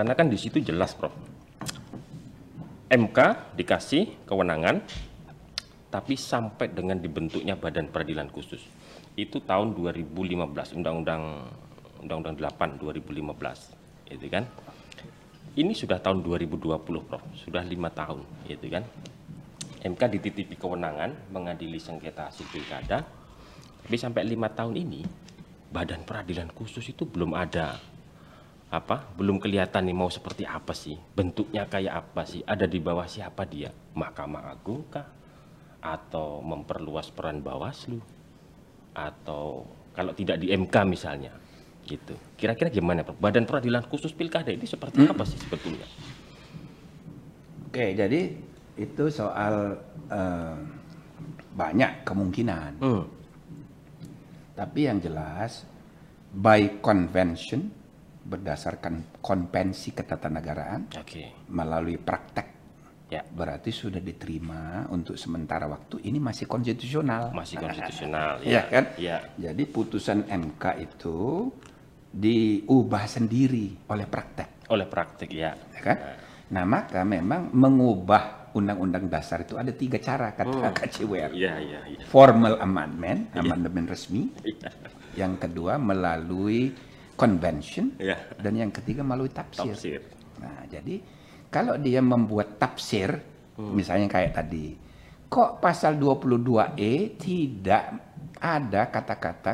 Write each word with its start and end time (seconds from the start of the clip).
Karena 0.00 0.16
kan 0.16 0.32
di 0.32 0.40
situ 0.40 0.64
jelas, 0.64 0.96
Prof. 0.96 1.12
MK 2.88 3.18
dikasih 3.52 4.24
kewenangan, 4.24 4.80
tapi 5.92 6.16
sampai 6.16 6.72
dengan 6.72 6.96
dibentuknya 6.96 7.52
Badan 7.52 7.92
Peradilan 7.92 8.32
Khusus. 8.32 8.64
Itu 9.12 9.44
tahun 9.44 9.76
2015, 9.76 10.72
Undang-Undang 10.72 11.22
Undang-Undang 12.00 12.32
8 12.40 12.80
2015, 12.80 13.76
itu 14.08 14.26
kan. 14.32 14.48
Ini 15.60 15.76
sudah 15.76 16.00
tahun 16.00 16.24
2020, 16.24 16.80
Prof. 17.04 17.20
Sudah 17.36 17.60
lima 17.60 17.92
tahun, 17.92 18.24
itu 18.48 18.72
kan. 18.72 18.88
MK 19.84 20.00
dititipi 20.16 20.56
kewenangan 20.56 21.28
mengadili 21.28 21.76
sengketa 21.76 22.32
hasil 22.32 22.48
pilkada, 22.48 23.04
tapi 23.84 23.96
sampai 24.00 24.24
lima 24.24 24.48
tahun 24.48 24.80
ini 24.80 25.04
Badan 25.68 26.08
Peradilan 26.08 26.48
Khusus 26.56 26.88
itu 26.88 27.04
belum 27.04 27.36
ada 27.36 27.76
apa? 28.70 29.02
Belum 29.18 29.42
kelihatan 29.42 29.82
nih 29.90 29.96
mau 29.98 30.06
seperti 30.06 30.46
apa 30.46 30.70
sih? 30.70 30.94
Bentuknya 30.94 31.66
kayak 31.66 31.94
apa 32.06 32.22
sih? 32.22 32.40
Ada 32.46 32.70
di 32.70 32.78
bawah 32.78 33.04
siapa 33.10 33.42
dia? 33.44 33.74
Mahkamah 33.98 34.54
Agung 34.54 34.86
kah? 34.86 35.10
Atau 35.82 36.38
memperluas 36.46 37.10
peran 37.10 37.42
Bawaslu? 37.42 37.98
Atau 38.94 39.66
kalau 39.90 40.14
tidak 40.14 40.38
di 40.38 40.54
MK 40.54 40.74
misalnya 40.86 41.34
gitu. 41.82 42.14
Kira-kira 42.38 42.70
gimana 42.70 43.02
Badan 43.02 43.42
Peradilan 43.42 43.82
Khusus 43.90 44.14
Pilkada 44.14 44.54
ini 44.54 44.62
seperti 44.62 45.02
apa 45.02 45.26
sih 45.26 45.38
sebetulnya? 45.42 45.86
Oke, 47.66 47.98
jadi 47.98 48.20
itu 48.78 49.04
soal 49.10 49.74
eh, 50.10 50.56
banyak 51.58 52.06
kemungkinan. 52.06 52.72
hmm. 52.78 53.04
Tapi 54.54 54.80
yang 54.86 55.00
jelas 55.02 55.64
by 56.30 56.78
convention 56.84 57.79
berdasarkan 58.30 59.18
konvensi 59.18 59.90
ketatanegaraan 59.90 60.94
oke 60.94 61.50
melalui 61.50 61.98
praktek 61.98 62.46
ya 63.10 63.26
berarti 63.26 63.74
sudah 63.74 63.98
diterima 63.98 64.86
untuk 64.86 65.18
sementara 65.18 65.66
waktu 65.66 65.98
ini 66.06 66.22
masih 66.22 66.46
konstitusional. 66.46 67.34
masih 67.34 67.58
konstitusional 67.58 68.38
Iya 68.46 68.62
kan? 68.70 68.84
ya 68.94 69.18
Jadi 69.34 69.66
putusan 69.66 70.30
MK 70.30 70.64
itu 70.78 71.50
diubah 72.10 73.06
sendiri 73.06 73.74
oleh 73.86 74.06
praktek, 74.06 74.66
oleh 74.70 74.86
praktik 74.86 75.30
ya 75.30 75.54
ya 75.54 75.80
kan? 75.82 75.96
Nah 76.54 76.62
maka 76.66 77.02
memang 77.02 77.50
mengubah 77.50 78.50
undang-undang 78.50 79.06
dasar 79.06 79.42
itu 79.42 79.54
ada 79.54 79.70
tiga 79.70 79.98
cara 79.98 80.34
kata 80.34 80.50
Hmm. 80.50 80.74
KCWR. 80.74 81.30
iya 81.30 81.54
iya 81.58 81.80
iya 81.86 81.98
Formal 82.06 82.58
amendment, 82.58 83.30
amandemen 83.34 83.86
resmi. 83.86 84.26
Iya. 84.42 84.70
Yang 85.14 85.46
kedua 85.46 85.78
melalui 85.78 86.74
convention. 87.20 88.00
Iya. 88.00 88.16
Dan 88.40 88.56
yang 88.56 88.72
ketiga 88.72 89.04
melalui 89.04 89.28
tafsir. 89.28 89.76
tafsir 89.76 90.00
Nah, 90.40 90.64
jadi 90.64 91.04
kalau 91.52 91.76
dia 91.76 92.00
membuat 92.00 92.56
tafsir, 92.56 93.12
Hmm. 93.60 93.76
misalnya 93.76 94.08
kayak 94.08 94.32
tadi, 94.32 94.72
kok 95.28 95.60
pasal 95.60 96.00
22E 96.00 97.12
tidak 97.20 97.84
ada 98.40 98.88
kata-kata 98.88 99.52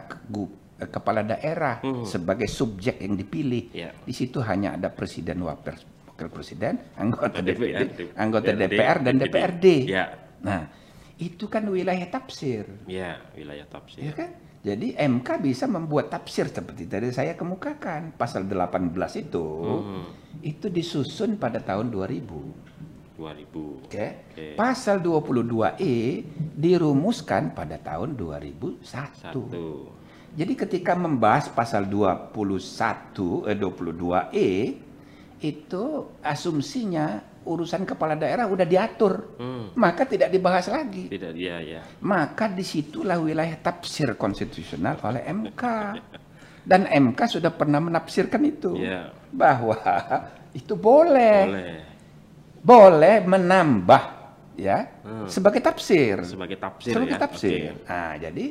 eh, 0.78 0.86
kepala 0.86 1.26
daerah 1.26 1.82
sebagai 2.06 2.46
subjek 2.46 3.02
yang 3.02 3.18
dipilih. 3.18 3.74
Hmm. 3.74 3.78
Iya. 3.82 3.90
Di 4.06 4.14
situ 4.14 4.38
hanya 4.46 4.78
ada 4.78 4.94
presiden, 4.94 5.42
wakil 5.42 5.74
wakil 6.06 6.28
presiden, 6.30 6.78
anggota 6.94 7.42
DPR, 7.42 7.82
DPD, 7.82 8.00
anggota 8.14 8.50
DPRD, 8.54 8.72
DPR 8.78 8.98
dan 9.02 9.14
DPRD. 9.18 9.66
Iya. 9.90 10.04
Nah, 10.46 10.60
itu 11.18 11.44
kan 11.50 11.66
wilayah 11.66 12.06
tafsir. 12.06 12.68
ya 12.86 13.16
wilayah 13.34 13.66
tafsir 13.66 14.04
Ya 14.04 14.12
kan? 14.14 14.30
Jadi 14.66 14.98
MK 14.98 15.28
bisa 15.38 15.70
membuat 15.70 16.10
tafsir 16.10 16.50
seperti 16.50 16.90
tadi 16.90 17.14
saya 17.14 17.38
kemukakan. 17.38 18.18
Pasal 18.18 18.50
18 18.50 19.14
itu 19.14 19.46
Hmm. 19.62 20.10
itu 20.42 20.66
disusun 20.66 21.38
pada 21.38 21.62
tahun 21.62 21.94
2000. 21.94 22.50
2000 23.14 23.86
Oke. 23.86 24.26
Oke. 24.34 24.58
Pasal 24.58 24.98
22E 24.98 26.26
dirumuskan 26.58 27.54
pada 27.54 27.78
tahun 27.78 28.18
2001. 28.18 28.82
satu 29.14 29.46
Jadi 30.36 30.52
ketika 30.52 30.92
membahas 30.98 31.46
pasal 31.48 31.86
21 31.86 33.46
eh 33.46 33.54
22E 33.56 34.50
itu 35.40 35.84
asumsinya 36.20 37.22
urusan 37.46 37.86
kepala 37.86 38.18
daerah 38.18 38.50
udah 38.50 38.66
diatur. 38.66 39.38
Hmm. 39.38 39.70
Maka 39.78 40.02
tidak 40.04 40.34
dibahas 40.34 40.66
lagi. 40.66 41.06
tidak 41.06 41.32
ya 41.38 41.62
ya 41.62 41.80
Maka 42.02 42.50
di 42.50 42.66
situlah 42.66 43.16
wilayah 43.22 43.54
tafsir 43.62 44.18
konstitusional 44.18 44.98
oleh 45.00 45.22
MK. 45.30 45.62
Dan 46.66 46.90
MK 46.90 47.20
sudah 47.38 47.54
pernah 47.54 47.78
menafsirkan 47.78 48.42
itu. 48.42 48.74
Iya. 48.74 49.14
Bahwa 49.30 49.78
itu 50.58 50.74
boleh. 50.74 51.38
boleh 51.46 51.74
Boleh 52.66 53.16
menambah 53.22 54.02
ya 54.58 54.90
Hmm. 55.06 55.30
sebagai 55.30 55.62
tafsir. 55.62 56.18
sebagai 56.26 56.58
tafsir 56.58 56.92
Sebagai 56.98 57.14
ya 57.14 57.22
tafsir. 57.22 57.50
Oke. 57.54 57.86
Nah, 57.86 58.12
jadi 58.18 58.44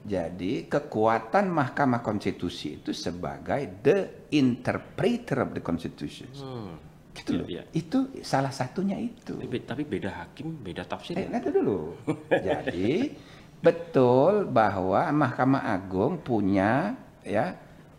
jadi 0.00 0.52
kekuatan 0.66 1.52
Mahkamah 1.52 2.00
Konstitusi 2.00 2.80
itu 2.80 2.90
sebagai 2.96 3.68
the 3.84 4.26
interpreter 4.32 5.44
of 5.44 5.52
the 5.54 5.62
Constitution. 5.62 6.26
Hmm. 6.34 6.89
Gitu 7.20 7.30
loh. 7.36 7.46
Iya. 7.46 7.62
Itu 7.70 7.98
salah 8.20 8.50
satunya 8.50 8.96
itu. 8.96 9.36
Tapi, 9.36 9.58
tapi 9.62 9.82
beda 9.84 10.10
hakim 10.24 10.56
beda 10.58 10.82
tafsir 10.84 11.14
Eh, 11.14 11.28
ya? 11.28 11.28
nanti 11.28 11.48
dulu. 11.52 11.92
Jadi 12.48 13.12
betul 13.60 14.48
bahwa 14.48 15.12
Mahkamah 15.12 15.68
Agung 15.68 16.16
punya 16.18 16.96
ya 17.20 17.52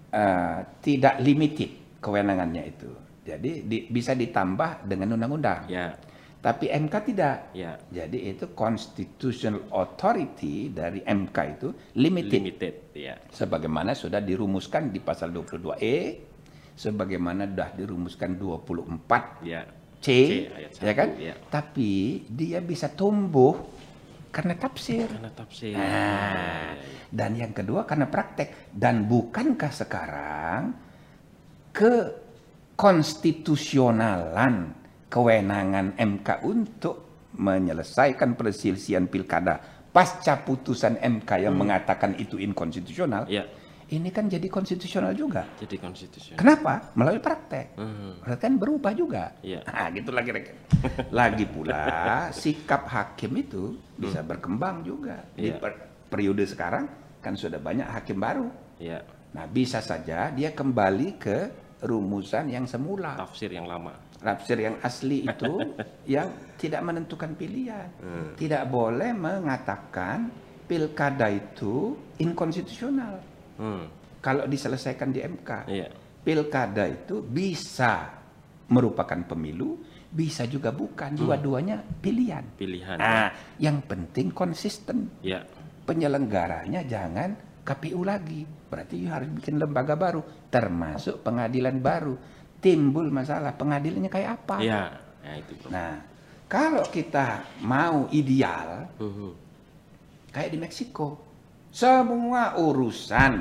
eh, 0.10 0.58
tidak 0.82 1.22
limited 1.22 2.02
kewenangannya 2.02 2.64
itu. 2.68 2.90
Jadi 3.22 3.52
di- 3.64 3.86
bisa 3.88 4.18
ditambah 4.18 4.90
dengan 4.90 5.14
undang-undang. 5.14 5.70
ya 5.70 5.94
Tapi 6.42 6.74
MK 6.74 6.94
tidak. 7.06 7.54
ya 7.54 7.78
Jadi 7.94 8.34
itu 8.34 8.50
constitutional 8.58 9.62
authority 9.70 10.74
dari 10.74 11.06
MK 11.06 11.38
itu 11.54 11.70
limited. 11.94 12.42
limited 12.42 12.74
ya 12.98 13.14
Sebagaimana 13.30 13.94
sudah 13.94 14.18
dirumuskan 14.18 14.90
di 14.90 14.98
pasal 14.98 15.30
22E, 15.30 16.18
sebagaimana 16.82 17.46
sudah 17.46 17.70
dirumuskan 17.78 18.42
24 18.42 19.46
ya 19.46 19.62
C, 20.02 20.08
C, 20.10 20.50
ayat 20.50 20.72
ya 20.82 20.94
kan? 20.98 21.10
ya. 21.22 21.38
Tapi 21.46 22.26
dia 22.26 22.58
bisa 22.58 22.90
tumbuh 22.90 23.54
karena 24.34 24.58
tafsir. 24.58 25.06
karena 25.06 25.30
tafsir 25.30 25.78
Nah, 25.78 25.86
Ya, 25.86 25.94
ya, 26.74 26.76
ya. 26.82 27.06
dan 27.14 27.38
yang 27.38 27.54
kedua 27.54 27.86
karena 27.86 28.10
praktek. 28.10 28.74
Dan 28.74 29.06
bukankah 29.06 29.70
sekarang 29.70 30.74
ke 31.70 32.18
konstitusionalan 32.74 34.74
kewenangan 35.06 35.94
MK 36.02 36.50
untuk 36.50 37.30
menyelesaikan 37.38 38.34
perselisihan 38.34 39.06
pilkada 39.06 39.62
pasca 39.94 40.42
putusan 40.42 40.98
MK 40.98 41.46
yang 41.46 41.54
mengatakan 41.54 42.16
itu 42.18 42.40
inkonstitusional, 42.40 43.28
ya 43.28 43.44
ini 43.92 44.08
kan 44.08 44.32
jadi 44.32 44.48
konstitusional 44.48 45.12
juga. 45.12 45.44
jadi 45.60 45.76
konstitusi 45.76 46.32
Kenapa? 46.40 46.96
Melalui 46.96 47.20
praktek. 47.20 47.76
Hmm. 47.76 48.24
Berarti 48.24 48.42
kan 48.42 48.54
berubah 48.56 48.92
juga. 48.96 49.24
Iya. 49.44 49.68
Nah, 49.68 49.88
gitu 50.00 50.12
lagi 50.16 50.30
Lagi 51.12 51.46
pula 51.46 51.84
sikap 52.42 52.88
hakim 52.88 53.36
itu 53.36 53.76
bisa 53.94 54.24
berkembang 54.24 54.82
juga. 54.82 55.20
Di 55.36 55.52
Iya. 55.52 55.60
per- 55.60 56.08
periode 56.08 56.48
sekarang 56.48 56.88
kan 57.20 57.36
sudah 57.36 57.60
banyak 57.60 57.86
hakim 57.86 58.18
baru. 58.18 58.48
ya 58.80 59.00
Nah, 59.32 59.48
bisa 59.48 59.80
saja 59.80 60.28
dia 60.28 60.52
kembali 60.52 61.16
ke 61.16 61.38
rumusan 61.84 62.52
yang 62.52 62.68
semula. 62.68 63.16
tafsir 63.16 63.52
yang 63.52 63.68
lama 63.68 63.96
Tafsir 64.22 64.54
yang 64.60 64.78
asli 64.86 65.26
itu 65.26 65.54
yang 66.16 66.30
tidak 66.56 66.82
menentukan 66.86 67.34
pilihan. 67.34 67.90
Hmm. 67.98 68.38
Tidak 68.38 68.70
boleh 68.70 69.12
mengatakan 69.18 70.30
pilkada 70.70 71.26
itu 71.28 71.98
inkonstitusional 72.22 73.31
hmm. 73.62 74.18
kalau 74.18 74.50
diselesaikan 74.50 75.14
di 75.14 75.22
MK. 75.22 75.50
iya 75.70 75.88
pilkada 76.22 76.86
itu 76.86 77.26
bisa 77.26 78.14
merupakan 78.72 79.20
pemilu, 79.28 79.82
bisa 80.08 80.48
juga 80.48 80.72
bukan. 80.72 81.18
Dua-duanya 81.18 81.82
pilihan. 82.00 82.56
pilihan 82.56 82.96
Nah, 82.96 83.58
yang 83.60 83.84
penting 83.84 84.32
konsisten. 84.32 85.12
ya 85.20 85.44
Penyelenggaranya 85.84 86.86
jangan 86.88 87.36
KPU 87.66 88.06
lagi. 88.08 88.48
Berarti 88.48 88.96
you 89.02 89.10
harus 89.12 89.28
bikin 89.34 89.60
lembaga 89.60 90.00
baru, 90.00 90.24
termasuk 90.48 91.20
pengadilan 91.20 91.84
baru. 91.84 92.16
Timbul 92.62 93.10
masalah, 93.12 93.58
pengadilannya 93.58 94.08
kayak 94.08 94.46
apa? 94.46 94.56
ya 94.62 94.94
ya 95.26 95.34
itu 95.42 95.58
bro 95.60 95.70
Nah, 95.74 95.94
kalau 96.46 96.86
kita 96.88 97.60
mau 97.66 98.06
ideal, 98.14 98.88
Mhm. 99.02 99.32
kayak 100.32 100.50
di 100.54 100.58
Meksiko. 100.62 101.31
Semua 101.72 102.60
urusan 102.60 103.34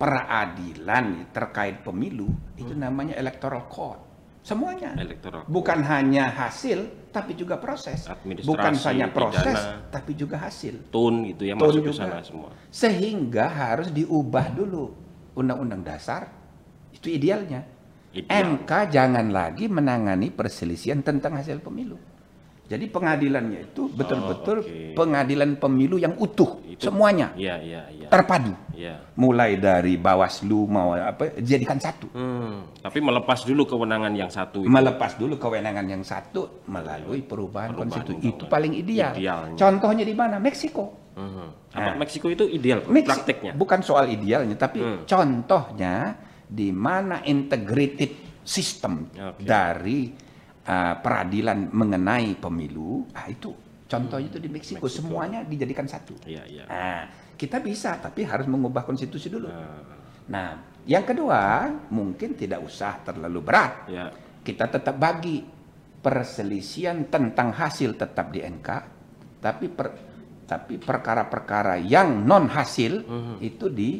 peradilan 0.00 1.28
terkait 1.30 1.84
pemilu 1.84 2.26
itu 2.56 2.72
namanya 2.72 3.12
electoral 3.14 3.68
court. 3.68 4.00
Semuanya. 4.40 4.96
Electoral 4.96 5.44
court. 5.44 5.52
Bukan 5.52 5.84
hanya 5.84 6.32
hasil 6.32 7.10
tapi 7.12 7.36
juga 7.36 7.60
proses. 7.60 8.08
Administrasi, 8.08 8.48
Bukan 8.48 8.72
hanya 8.88 9.06
proses 9.12 9.52
pidana. 9.52 9.84
tapi 9.92 10.12
juga 10.16 10.36
hasil. 10.40 10.88
tun 10.88 11.28
gitu 11.28 11.44
ya 11.44 11.54
Tun 11.60 11.68
masuk 11.68 11.82
ke 11.84 11.92
juga. 11.92 12.00
sana 12.08 12.18
semua 12.24 12.48
Sehingga 12.72 13.44
harus 13.48 13.92
diubah 13.92 14.48
dulu 14.56 14.92
undang-undang 15.36 15.84
dasar 15.84 16.32
itu 16.90 17.12
idealnya 17.12 17.68
Ideal. 18.08 18.56
MK 18.64 18.70
jangan 18.88 19.28
lagi 19.28 19.68
menangani 19.68 20.32
perselisihan 20.32 21.04
tentang 21.04 21.36
hasil 21.36 21.60
pemilu. 21.60 22.00
Jadi 22.68 22.84
pengadilannya 22.84 23.60
itu 23.66 23.88
betul-betul 23.88 24.60
oke. 24.60 24.92
pengadilan 24.92 25.56
pemilu 25.56 25.96
yang 25.96 26.12
utuh 26.14 26.60
Itu- 26.62 26.84
semuanya 26.84 27.32
Iya, 27.32 27.56
iya, 27.58 27.82
iya. 27.88 28.08
terpadu. 28.08 28.52
Iya. 28.70 29.08
Mulai 29.16 29.56
dari 29.56 29.96
Bawaslu 29.96 30.68
mau 30.68 30.92
apa 30.92 31.32
jadikan 31.40 31.80
satu. 31.80 32.12
Hmm, 32.12 32.68
tapi 32.78 33.00
melepas 33.00 33.42
dulu 33.42 33.64
kewenangan 33.64 34.12
yang 34.12 34.28
satu 34.28 34.62
itu. 34.62 34.68
Melepas 34.68 35.16
dulu 35.16 35.34
kewenangan 35.34 35.86
yang 35.88 36.04
satu 36.04 36.62
melalui 36.64 37.24
perubahan, 37.24 37.72
Perubahan 37.72 38.04
konstitusi. 38.04 38.28
Itu 38.28 38.44
paling 38.46 38.76
ideal. 38.76 39.16
Idealnya. 39.16 39.56
Contohnya 39.56 40.04
di 40.04 40.12
mana? 40.12 40.36
Meksiko. 40.36 40.84
Hmm. 41.16 41.50
Apa 41.72 41.90
Nah. 41.90 41.96
Meksiko 41.98 42.28
itu 42.28 42.44
ideal 42.46 42.84
Meksi- 42.84 43.08
prakteknya? 43.08 43.52
Bukan 43.52 43.80
soal 43.80 44.06
idealnya, 44.08 44.54
tapi 44.54 44.78
Hmm. 44.78 45.02
contohnya 45.02 46.20
di 46.44 46.68
mana 46.68 47.24
integrated 47.24 48.12
system 48.40 49.08
Oke. 49.10 49.42
dari 49.42 50.00
uh, 50.68 50.94
peradilan 51.00 51.72
mengenai 51.72 52.36
pemilu, 52.36 53.08
ah 53.10 53.24
itu 53.26 53.50
contohnya 53.88 54.28
itu 54.28 54.36
di 54.36 54.46
Meksiko, 54.46 54.84
Meksiko. 54.84 55.00
semuanya 55.00 55.40
dijadikan 55.42 55.88
satu. 55.88 56.12
Iya, 56.22 56.44
iya. 56.44 56.64
Nah, 56.68 57.00
kita 57.34 57.58
bisa, 57.58 57.96
tapi 57.96 58.22
harus 58.22 58.44
mengubah 58.44 58.84
konstitusi 58.84 59.26
dulu. 59.26 59.48
Nah, 59.48 59.96
Nah, 60.28 60.50
yang 60.84 61.08
kedua 61.08 61.64
mungkin 61.88 62.36
tidak 62.36 62.60
usah 62.60 63.00
terlalu 63.00 63.40
berat. 63.40 63.88
ya. 63.88 64.12
Kita 64.44 64.68
tetap 64.68 65.00
bagi 65.00 65.40
perselisihan 65.98 67.08
tentang 67.08 67.50
hasil 67.50 67.96
tetap 67.96 68.28
di 68.28 68.40
NK, 68.40 68.68
tapi 69.40 69.66
per, 69.68 69.88
tapi 70.44 70.76
perkara-perkara 70.76 71.76
yang 71.80 72.24
non 72.24 72.48
hasil 72.48 73.04
Mhm. 73.04 73.34
itu 73.40 73.66
di 73.68 73.90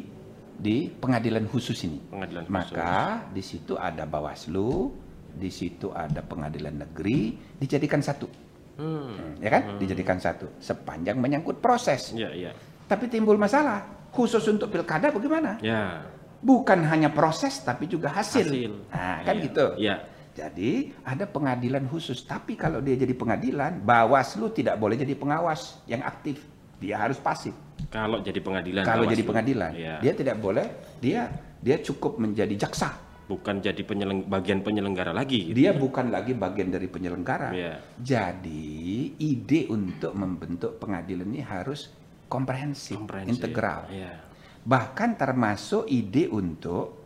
di 0.53 0.85
pengadilan 0.85 1.45
khusus 1.45 1.77
ini. 1.81 1.97
Pengadilan 2.09 2.43
khusus. 2.43 2.53
Maka 2.75 2.95
di 3.29 3.39
situ 3.39 3.73
ada 3.73 4.03
Bawaslu, 4.03 4.91
di 5.39 5.47
situ 5.49 5.89
ada 5.89 6.19
pengadilan 6.19 6.75
negeri 6.75 7.33
dijadikan 7.55 8.03
satu, 8.03 8.27
Hmm. 8.75 9.39
ya 9.39 9.49
kan? 9.49 9.79
Dijadikan 9.79 10.19
satu 10.19 10.51
sepanjang 10.59 11.15
menyangkut 11.15 11.57
proses. 11.57 12.11
Iya, 12.11 12.29
iya. 12.31 12.51
Tapi 12.85 13.07
timbul 13.07 13.39
masalah 13.39 13.87
khusus 14.11 14.43
untuk 14.47 14.67
pilkada 14.67 15.09
bagaimana? 15.09 15.55
Ya. 15.63 16.03
Bukan 16.39 16.83
hanya 16.87 17.11
proses 17.11 17.59
tapi 17.59 17.87
juga 17.87 18.11
hasil. 18.11 18.47
Hasil. 18.47 18.71
Nah, 18.91 19.17
kan 19.23 19.35
Iya. 19.35 19.43
gitu. 19.47 19.65
Iya. 19.79 19.95
Jadi 20.29 20.71
ada 21.03 21.27
pengadilan 21.27 21.83
khusus, 21.91 22.23
tapi 22.23 22.55
kalau 22.55 22.79
dia 22.79 22.95
jadi 22.95 23.11
pengadilan, 23.11 23.83
Bawaslu 23.83 24.47
tidak 24.55 24.79
boleh 24.79 24.95
jadi 24.95 25.11
pengawas 25.11 25.83
yang 25.83 25.99
aktif. 25.99 26.39
Dia 26.79 26.95
harus 26.95 27.19
pasif. 27.19 27.51
Kalau 27.91 28.23
jadi 28.23 28.39
pengadilan. 28.39 28.87
kalau 28.87 29.03
jadi 29.03 29.19
pengadilan, 29.19 29.71
Iya. 29.75 29.95
dia 29.99 30.13
tidak 30.15 30.39
boleh. 30.39 30.63
Dia 31.03 31.27
dia 31.59 31.75
cukup 31.83 32.15
menjadi 32.15 32.55
jaksa. 32.55 32.95
Bukan 33.29 33.61
jadi 33.61 33.77
penyeleng 33.85 34.25
bagian 34.25 34.65
penyelenggara 34.65 35.13
lagi. 35.13 35.45
gitu 35.45 35.55
Dia 35.55 35.69
ya. 35.69 35.77
bukan 35.77 36.09
lagi 36.09 36.33
bagian 36.33 36.73
dari 36.73 36.89
penyelenggara. 36.89 37.53
Iya. 37.53 37.73
Jadi 38.01 38.73
ide 39.15 39.69
untuk 39.69 40.17
membentuk 40.17 40.81
pengadilan 40.81 41.29
ini 41.29 41.45
harus 41.45 41.93
komprehensif, 42.25 42.97
Komprehensif. 42.97 43.37
integral. 43.37 43.85
Iya. 43.87 44.17
Bahkan 44.65 45.09
termasuk 45.15 45.85
ide 45.85 46.25
untuk 46.27 46.97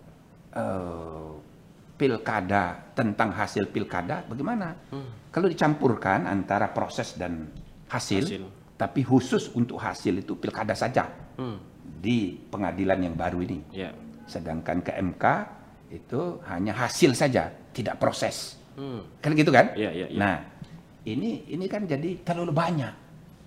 eh, 0.50 1.32
pilkada 1.94 2.94
tentang 2.94 3.32
hasil 3.32 3.68
pilkada 3.68 4.24
bagaimana? 4.24 4.74
Kalau 5.28 5.46
dicampurkan 5.46 6.24
antara 6.24 6.70
proses 6.70 7.14
dan 7.14 7.50
hasil, 7.90 8.24
Hasil. 8.24 8.44
tapi 8.76 9.02
khusus 9.02 9.50
untuk 9.52 9.78
hasil 9.78 10.20
itu 10.20 10.34
pilkada 10.34 10.74
saja 10.74 11.10
Hmm. 11.34 11.58
di 12.00 12.38
pengadilan 12.48 13.00
yang 13.02 13.16
baru 13.16 13.42
ini. 13.42 13.60
Ya. 13.72 13.92
Sedangkan 14.24 14.80
ke 14.80 14.94
MK 14.94 15.24
itu 15.94 16.42
hanya 16.50 16.74
hasil 16.74 17.14
saja, 17.14 17.54
tidak 17.70 18.02
proses. 18.02 18.58
Hmm. 18.74 19.06
Kan 19.22 19.38
gitu 19.38 19.54
kan? 19.54 19.78
Iya, 19.78 19.94
iya, 19.94 20.08
iya. 20.10 20.18
Nah, 20.18 20.38
ini 21.06 21.46
ini 21.54 21.66
kan 21.70 21.86
jadi 21.86 22.18
terlalu 22.26 22.50
banyak 22.50 22.94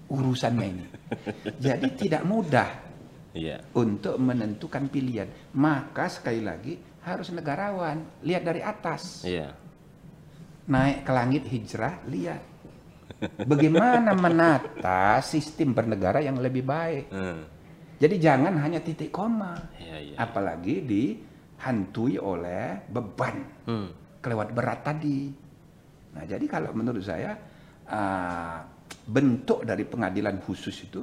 urusannya 0.06 0.66
ini. 0.70 0.86
jadi 1.66 1.88
tidak 1.98 2.22
mudah 2.22 2.70
Iya. 3.36 3.60
untuk 3.76 4.16
menentukan 4.16 4.86
pilihan. 4.88 5.28
Maka 5.58 6.08
sekali 6.08 6.40
lagi 6.40 6.78
harus 7.04 7.28
negarawan, 7.34 8.22
lihat 8.24 8.42
dari 8.46 8.62
atas. 8.64 9.26
Iya. 9.26 9.52
Naik 10.66 11.04
ke 11.06 11.12
langit 11.12 11.42
hijrah, 11.46 12.00
lihat 12.08 12.42
bagaimana 13.46 14.12
menata 14.16 15.20
sistem 15.22 15.74
bernegara 15.76 16.22
yang 16.22 16.38
lebih 16.40 16.66
baik. 16.66 17.06
Hmm. 17.12 17.44
Jadi 17.96 18.16
jangan 18.20 18.52
hanya 18.60 18.80
titik 18.84 19.08
koma, 19.08 19.56
Iya, 19.80 19.96
iya. 20.12 20.16
apalagi 20.20 20.84
dihantui 21.56 22.20
oleh 22.20 22.84
beban 22.86 23.36
Hmm. 23.64 23.88
kelewat 24.20 24.52
berat 24.52 24.84
tadi. 24.84 25.32
Nah, 26.12 26.24
jadi 26.24 26.44
kalau 26.44 26.70
menurut 26.72 27.00
saya 27.00 27.32
ah, 27.86 28.62
bentuk 29.06 29.62
dari 29.62 29.82
pengadilan 29.82 30.38
khusus 30.40 30.74
itu 30.82 31.00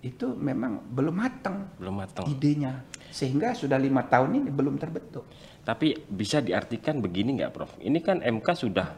itu 0.00 0.26
memang 0.36 0.84
belum 0.92 1.16
matang 1.16 1.72
Belum 1.80 1.96
matang. 1.96 2.28
idenya, 2.28 2.84
sehingga 3.08 3.52
sudah 3.52 3.80
lima 3.80 4.04
tahun 4.04 4.36
ini 4.36 4.48
belum 4.52 4.76
terbentuk. 4.76 5.24
Tapi 5.64 5.96
bisa 6.04 6.44
diartikan 6.44 7.00
begini 7.00 7.40
nggak, 7.40 7.52
Prof? 7.52 7.72
Ini 7.80 7.98
kan 8.00 8.20
MK 8.20 8.48
sudah 8.52 8.88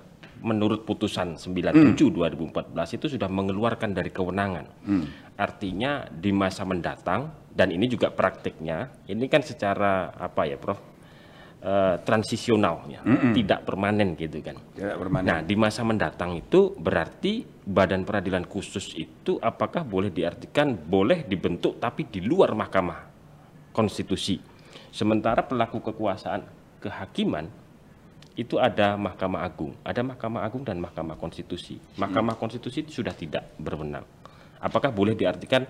menurut 0.42 0.84
putusan 0.84 1.38
97 1.40 1.96
2014 2.12 2.96
itu 2.96 3.06
sudah 3.16 3.28
mengeluarkan 3.28 3.92
dari 3.96 4.10
kewenangan. 4.12 4.66
Artinya 5.36 6.08
di 6.08 6.32
masa 6.32 6.64
mendatang 6.64 7.32
dan 7.52 7.72
ini 7.72 7.88
juga 7.88 8.12
praktiknya, 8.12 8.92
ini 9.08 9.28
kan 9.28 9.40
secara 9.40 10.12
apa 10.16 10.44
ya, 10.44 10.56
Prof? 10.60 10.96
Eh, 11.66 11.96
transisional 12.06 12.86
ya, 12.86 13.02
tidak 13.34 13.66
permanen 13.66 14.14
gitu 14.14 14.38
kan. 14.38 14.54
Tidak 14.76 15.02
bermana. 15.02 15.26
Nah, 15.26 15.38
di 15.42 15.58
masa 15.58 15.82
mendatang 15.82 16.38
itu 16.38 16.70
berarti 16.78 17.42
Badan 17.42 18.06
Peradilan 18.06 18.46
Khusus 18.46 18.94
itu 18.94 19.40
apakah 19.42 19.82
boleh 19.82 20.14
diartikan 20.14 20.78
boleh 20.78 21.26
dibentuk 21.26 21.82
tapi 21.82 22.06
di 22.06 22.22
luar 22.22 22.54
Mahkamah 22.54 23.10
Konstitusi. 23.74 24.38
Sementara 24.94 25.42
pelaku 25.42 25.82
kekuasaan 25.82 26.46
kehakiman 26.78 27.50
itu 28.36 28.60
ada 28.60 29.00
Mahkamah 29.00 29.40
Agung, 29.48 29.72
ada 29.80 30.04
Mahkamah 30.04 30.44
Agung 30.44 30.60
dan 30.60 30.76
Mahkamah 30.76 31.16
Konstitusi. 31.16 31.80
Mahkamah 31.96 32.36
Konstitusi 32.36 32.84
itu 32.84 33.00
sudah 33.00 33.16
tidak 33.16 33.56
berwenang. 33.56 34.04
Apakah 34.60 34.92
boleh 34.92 35.16
diartikan 35.16 35.64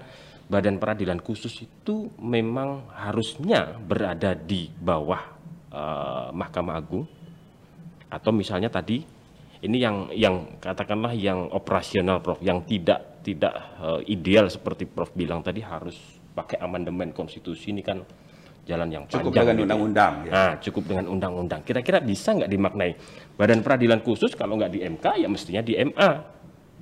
Badan 0.47 0.79
Peradilan 0.83 1.23
Khusus 1.23 1.63
itu 1.63 2.11
memang 2.19 2.91
harusnya 2.91 3.79
berada 3.79 4.35
di 4.35 4.67
bawah 4.71 5.23
eh, 5.71 6.29
Mahkamah 6.35 6.75
Agung 6.75 7.07
atau 8.11 8.31
misalnya 8.31 8.71
tadi 8.71 9.03
ini 9.63 9.77
yang 9.83 10.11
yang 10.15 10.59
katakanlah 10.63 11.11
yang 11.15 11.51
operasional 11.51 12.23
Prof 12.23 12.39
yang 12.43 12.63
tidak 12.67 13.23
tidak 13.27 13.55
eh, 13.79 14.11
ideal 14.11 14.47
seperti 14.47 14.87
Prof 14.87 15.11
bilang 15.15 15.43
tadi 15.43 15.63
harus 15.63 15.99
pakai 16.35 16.63
amandemen 16.63 17.11
konstitusi 17.11 17.75
ini 17.75 17.83
kan 17.83 18.03
jalan 18.67 18.89
yang 18.91 19.05
Cukup 19.07 19.31
panjang 19.31 19.47
dengan 19.47 19.55
gitu. 19.55 19.65
undang-undang, 19.71 20.13
ya. 20.27 20.33
Nah, 20.35 20.53
cukup 20.59 20.85
dengan 20.91 21.07
undang-undang. 21.07 21.61
Kira-kira 21.63 22.03
bisa 22.03 22.35
nggak 22.35 22.51
dimaknai 22.51 22.93
Badan 23.39 23.63
Peradilan 23.63 24.03
Khusus 24.03 24.35
kalau 24.35 24.59
nggak 24.59 24.75
di 24.75 24.81
MK 24.83 25.07
ya 25.23 25.29
mestinya 25.31 25.63
di 25.63 25.79
MA. 25.79 26.11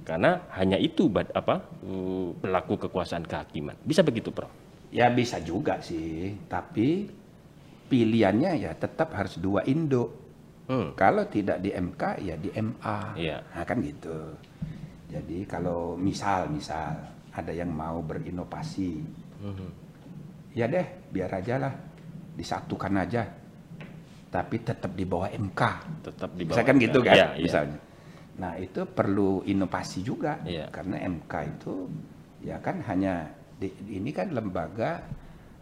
Karena 0.05 0.49
hanya 0.57 0.77
itu 0.77 1.09
bad, 1.09 1.33
apa 1.33 1.61
eh, 1.85 2.29
pelaku 2.37 2.89
kekuasaan 2.89 3.25
kehakiman. 3.25 3.77
Bisa 3.81 4.01
begitu, 4.01 4.33
Prof? 4.33 4.49
Ya 4.89 5.09
bisa 5.09 5.41
juga 5.41 5.81
sih, 5.81 6.37
tapi 6.49 7.09
pilihannya 7.85 8.65
ya 8.65 8.73
tetap 8.73 9.13
harus 9.13 9.37
dua 9.37 9.65
induk. 9.65 10.09
Hmm. 10.65 10.97
Kalau 10.97 11.29
tidak 11.29 11.61
di 11.61 11.69
MK 11.69 12.03
ya 12.25 12.35
di 12.41 12.49
MA. 12.57 12.99
Iya. 13.13 13.45
Nah, 13.45 13.65
kan 13.69 13.85
gitu. 13.85 14.33
Jadi 15.13 15.45
kalau 15.45 15.93
misal 15.95 16.49
misal 16.49 16.97
ada 17.29 17.53
yang 17.53 17.69
mau 17.69 18.01
berinovasi, 18.01 19.05
Mhm. 19.45 19.84
Ya 20.55 20.71
deh 20.71 20.87
biar 21.11 21.31
aja 21.35 21.55
lah 21.59 21.73
disatukan 22.35 22.95
aja. 22.97 23.23
Tapi 24.31 24.57
tetap 24.67 24.91
di 24.95 25.07
bawah 25.07 25.31
MK. 25.31 25.63
Tetap 26.03 26.31
di 26.35 26.43
bawah. 26.43 26.59
Misalkan 26.59 26.77
gitu 26.83 26.99
kan, 27.07 27.15
iya. 27.15 27.29
misalnya. 27.39 27.79
Nah 28.35 28.59
itu 28.59 28.83
perlu 28.83 29.47
inovasi 29.47 30.03
juga, 30.03 30.43
Iya. 30.43 30.67
karena 30.75 30.99
MK 31.07 31.33
itu 31.55 31.87
ya 32.43 32.59
kan 32.59 32.83
hanya 32.91 33.31
di- 33.55 33.95
ini 33.95 34.11
kan 34.11 34.35
lembaga 34.35 35.07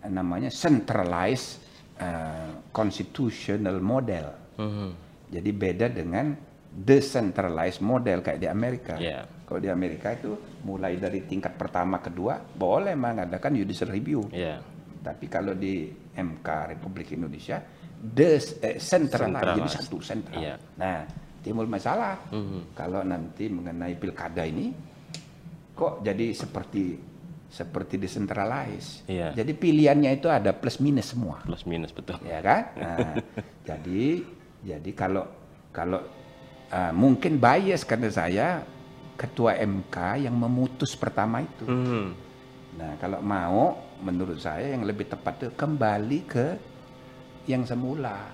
eh, 0.01 0.09
namanya 0.09 0.49
centralized 0.49 1.61
eh, 2.01 2.51
constitutional 2.73 3.77
model. 3.85 4.57
Mhm. 4.57 4.89
Jadi 5.29 5.51
beda 5.53 5.87
dengan 5.93 6.33
decentralized 6.73 7.85
model 7.85 8.25
kayak 8.25 8.41
di 8.41 8.49
Amerika. 8.49 8.97
Iya. 8.97 9.29
Kalau 9.45 9.61
di 9.61 9.69
Amerika 9.69 10.17
itu 10.17 10.33
mulai 10.65 10.97
dari 10.97 11.21
tingkat 11.29 11.61
pertama 11.61 12.01
kedua 12.01 12.41
boleh 12.41 12.97
mengadakan 12.97 13.53
judicial 13.53 13.93
review. 13.93 14.25
Iya. 14.33 14.65
Tapi 15.03 15.27
kalau 15.27 15.53
di 15.53 15.91
MK 16.15 16.49
Republik 16.71 17.11
Indonesia 17.13 17.59
des 17.99 18.59
eh, 18.59 18.79
centralized, 18.79 19.35
jadi 19.35 19.63
Centralized. 19.63 19.75
satu 19.83 19.97
sentral. 19.99 20.39
Iya. 20.39 20.55
Nah, 20.75 20.99
timbul 21.39 21.67
masalah 21.67 22.19
Mhm. 22.31 22.73
kalau 22.73 23.03
nanti 23.03 23.47
mengenai 23.47 23.95
pilkada 23.95 24.43
ini 24.43 24.71
kok 25.73 26.01
jadi 26.01 26.31
seperti 26.31 27.11
seperti 27.47 28.01
decentralized. 28.01 29.05
Iya. 29.07 29.37
Jadi 29.37 29.53
pilihannya 29.53 30.17
itu 30.17 30.25
ada 30.27 30.51
plus 30.51 30.79
minus 30.79 31.13
semua. 31.13 31.43
Plus 31.43 31.67
minus 31.67 31.93
betul. 31.93 32.17
Ya 32.25 32.41
kan? 32.41 32.63
Nah, 32.77 33.13
jadi 33.69 34.23
Jadi 34.63 34.95
kalau 34.95 35.27
kalau 35.75 35.99
uh, 36.71 36.93
mungkin 36.95 37.35
bias 37.37 37.83
karena 37.83 38.07
saya 38.09 38.63
ketua 39.13 39.59
MK 39.59 40.23
yang 40.23 40.39
memutus 40.39 40.95
pertama 40.95 41.43
itu. 41.43 41.67
Mhm. 41.67 42.32
Nah, 42.73 42.97
kalau 42.97 43.21
mau 43.21 43.77
menurut 44.01 44.41
saya 44.41 44.73
yang 44.73 44.83
lebih 44.83 45.05
tepat 45.07 45.45
itu 45.45 45.53
kembali 45.53 46.19
ke 46.25 46.47
yang 47.45 47.69
semula. 47.69 48.33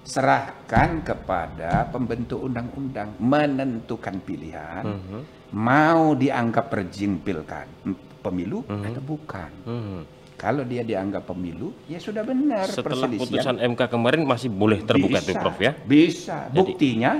Serahkan 0.00 1.04
kepada 1.04 1.84
pembentuk 1.92 2.40
undang-undang 2.40 3.12
menentukan 3.20 4.16
pilihan 4.24 4.80
Mhm. 4.80 5.20
mau 5.52 6.16
dianggap 6.16 6.72
rejim 6.72 7.20
pilkad 7.20 7.68
pemilu 8.24 8.64
atau 8.64 9.02
bukan. 9.04 9.50
Mhm. 9.68 10.00
Kalau 10.40 10.64
dia 10.64 10.80
dianggap 10.80 11.28
pemilu, 11.28 11.76
ya 11.84 12.00
sudah 12.00 12.24
benar 12.24 12.64
Setelah 12.64 13.12
putusan 13.12 13.60
MK 13.60 13.92
kemarin 13.92 14.24
masih 14.24 14.48
boleh 14.48 14.80
terbuka 14.80 15.20
tuh 15.20 15.36
Prof 15.36 15.60
ya. 15.60 15.76
Bisa. 15.84 16.48
Jadi- 16.48 16.56
Buktinya 16.56 17.12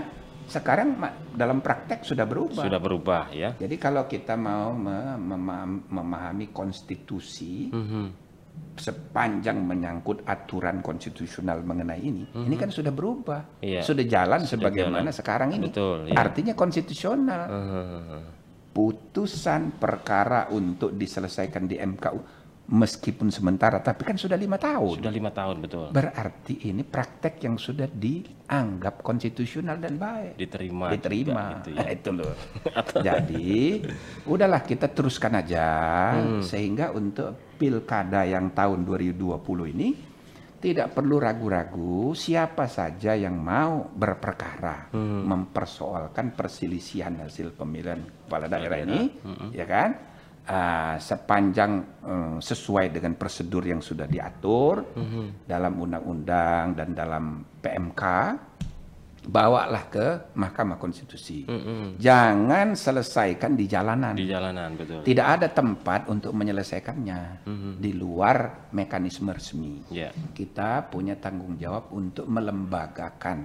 sekarang 0.51 0.99
dalam 1.31 1.63
praktek 1.63 2.03
sudah 2.03 2.27
berubah. 2.27 2.67
Sudah 2.67 2.81
berubah 2.83 3.31
ya. 3.31 3.55
Jadi 3.55 3.79
kalau 3.79 4.05
kita 4.05 4.35
mau 4.35 4.75
me- 4.75 5.15
mema- 5.15 5.65
memahami 5.87 6.51
konstitusi 6.51 7.71
Mhm. 7.71 8.05
sepanjang 8.75 9.57
menyangkut 9.57 10.27
aturan 10.27 10.83
konstitusional 10.83 11.63
mengenai 11.63 12.03
ini, 12.03 12.25
ini 12.35 12.57
kan 12.57 12.69
sudah 12.69 12.91
berubah, 12.91 13.63
Iya. 13.63 13.87
sudah 13.87 14.05
jalan 14.05 14.43
Sudah 14.43 14.51
sebagaimana 14.59 15.07
jalan. 15.07 15.15
sekarang 15.15 15.51
ini. 15.55 15.71
Betul, 15.71 16.11
iya. 16.11 16.17
Artinya 16.19 16.53
konstitusional. 16.53 17.43
Mhm. 17.47 18.21
Putusan 18.71 19.75
perkara 19.77 20.47
untuk 20.49 20.95
diselesaikan 20.95 21.67
di 21.67 21.75
MKU 21.75 22.40
meskipun 22.71 23.29
sementara, 23.29 23.83
tapi 23.83 24.07
kan 24.07 24.15
sudah 24.15 24.39
lima 24.39 24.55
tahun. 24.55 25.03
Sudah 25.03 25.11
lima 25.11 25.35
tahun 25.35 25.59
betul. 25.59 25.91
Berarti 25.91 26.71
ini 26.71 26.87
praktek 26.87 27.43
yang 27.43 27.59
sudah 27.59 27.91
dianggap 27.91 29.03
konstitusional 29.03 29.77
dan 29.77 29.99
baik. 29.99 30.39
Diterima. 30.39 30.87
Diterima. 30.89 31.45
gitu 31.59 31.71
ya. 31.75 31.87
Itu 31.91 32.11
loh. 32.15 32.31
Jadi, 33.11 33.83
udahlah 34.25 34.63
kita 34.63 34.87
teruskan 34.87 35.35
aja 35.37 35.69
Hmm. 36.15 36.41
sehingga 36.41 36.91
untuk 36.91 37.35
pilkada 37.59 38.23
yang 38.23 38.51
tahun 38.51 38.87
2020 38.87 39.67
ini 39.69 39.89
tidak 40.61 40.93
perlu 40.93 41.17
ragu-ragu 41.17 42.13
siapa 42.13 42.69
saja 42.69 43.17
yang 43.17 43.35
mau 43.35 43.89
berperkara 43.89 44.93
Hmm. 44.93 45.25
mempersoalkan 45.27 46.37
perselisihan 46.37 47.17
hasil 47.19 47.51
pemilihan 47.51 47.99
kepala 48.29 48.47
daerah 48.47 48.79
daerah. 48.79 48.87
ini, 48.87 49.01
ya 49.51 49.65
kan? 49.65 49.91
Ah, 50.51 50.99
sepanjang 50.99 51.73
eh, 52.03 52.37
sesuai 52.43 52.91
dengan 52.91 53.15
prosedur 53.15 53.63
yang 53.63 53.79
sudah 53.79 54.11
diatur 54.11 54.83
Mhm. 54.99 55.47
dalam 55.47 55.79
undang-undang 55.79 56.75
dan 56.75 56.91
dalam 56.91 57.47
PMK, 57.63 58.03
bawalah 59.31 59.87
ke 59.87 60.35
Mahkamah 60.35 60.75
Konstitusi. 60.75 61.47
Mhm. 61.47 62.03
Jangan 62.03 62.75
selesaikan 62.75 63.55
di 63.55 63.71
jalanan. 63.71 64.19
Di 64.19 64.27
jalanan 64.27 64.75
betul. 64.75 65.07
Tidak 65.07 65.27
ada 65.39 65.47
tempat 65.55 66.11
untuk 66.11 66.35
menyelesaikannya 66.35 67.47
Mhm. 67.47 67.73
di 67.79 67.95
luar 67.95 68.67
mekanisme 68.75 69.31
resmi. 69.31 69.87
Ya. 69.95 70.11
Kita 70.35 70.83
punya 70.91 71.15
tanggung 71.15 71.63
jawab 71.63 71.95
untuk 71.95 72.27
melembagakan 72.27 73.39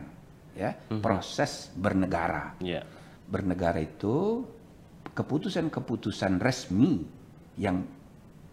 ya 0.57 0.73
Mhm. 0.73 1.05
proses 1.05 1.69
bernegara. 1.77 2.57
Ya. 2.65 2.81
Bernegara 3.29 3.77
itu 3.77 4.41
keputusan-keputusan 5.15 6.37
resmi 6.37 6.99
yang 7.55 7.81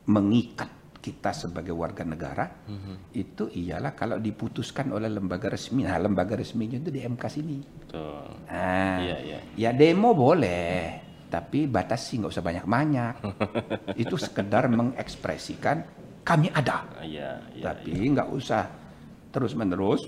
mengikat 0.06 0.70
kita 1.02 1.34
sebagai 1.34 1.74
warga 1.74 2.06
negara 2.06 2.46
Mhm. 2.46 2.94
itu 3.10 3.50
ialah 3.50 3.98
kalau 3.98 4.22
diputuskan 4.22 4.94
oleh 4.94 5.10
lembaga 5.10 5.50
resmi. 5.50 5.82
Nah, 5.82 5.98
lembaga 5.98 6.38
resminya 6.38 6.78
itu 6.78 6.94
di 6.94 7.02
MK 7.02 7.22
sini. 7.26 7.58
Betul. 7.58 8.22
Nah, 8.46 9.02
Iya, 9.02 9.16
iya. 9.18 9.38
ya 9.58 9.70
demo 9.74 10.14
boleh, 10.14 11.02
tapi 11.26 11.66
batasi 11.66 12.22
nggak 12.22 12.30
usah 12.30 12.46
banyak-banyak. 12.46 13.14
itu 14.06 14.14
sekedar 14.14 14.70
mengekspresikan 14.70 15.82
kami 16.22 16.54
ada, 16.54 16.86
Ah, 16.94 17.02
Iya, 17.02 17.42
iya. 17.50 17.62
tapi 17.66 17.90
nggak 17.98 18.30
usah 18.30 18.70
terus-menerus. 19.34 20.06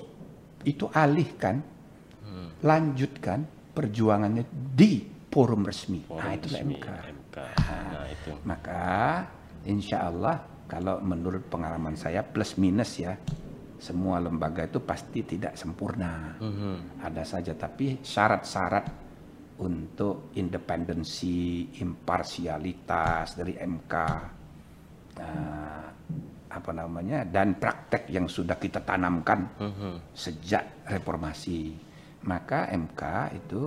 Itu 0.62 0.86
alihkan, 0.94 1.58
Hmm. 2.22 2.54
lanjutkan 2.62 3.42
perjuangannya 3.74 4.46
di 4.78 5.02
forum 5.34 5.66
resmi. 5.66 6.00
Forum 6.06 6.22
nah, 6.22 6.38
itu 6.38 6.46
resmi, 6.46 6.74
MK. 6.78 6.88
MK. 7.10 7.36
Nah, 7.90 8.06
itu. 8.06 8.32
Maka 8.46 8.82
insya 9.66 10.06
Allah 10.06 10.38
kalau 10.70 11.02
menurut 11.02 11.42
pengalaman 11.50 11.98
saya 11.98 12.22
plus 12.22 12.54
minus 12.54 13.02
ya 13.02 13.18
semua 13.82 14.22
lembaga 14.22 14.64
itu 14.64 14.78
pasti 14.80 15.26
tidak 15.26 15.58
sempurna. 15.58 16.38
Mhm. 16.38 17.02
Ada 17.02 17.22
saja 17.26 17.52
tapi 17.52 17.98
syarat-syarat 18.00 18.86
untuk 19.60 20.30
independensi, 20.38 21.68
imparsialitas 21.82 23.34
dari 23.34 23.58
MK 23.58 23.94
eh, 25.14 25.86
apa 26.54 26.70
namanya 26.70 27.26
dan 27.26 27.58
praktek 27.58 28.10
yang 28.10 28.26
sudah 28.30 28.58
kita 28.58 28.82
tanamkan 28.82 29.46
Mhm. 29.58 30.14
sejak 30.14 30.86
reformasi. 30.86 31.74
Maka 32.24 32.70
MK 32.72 33.02
itu 33.36 33.62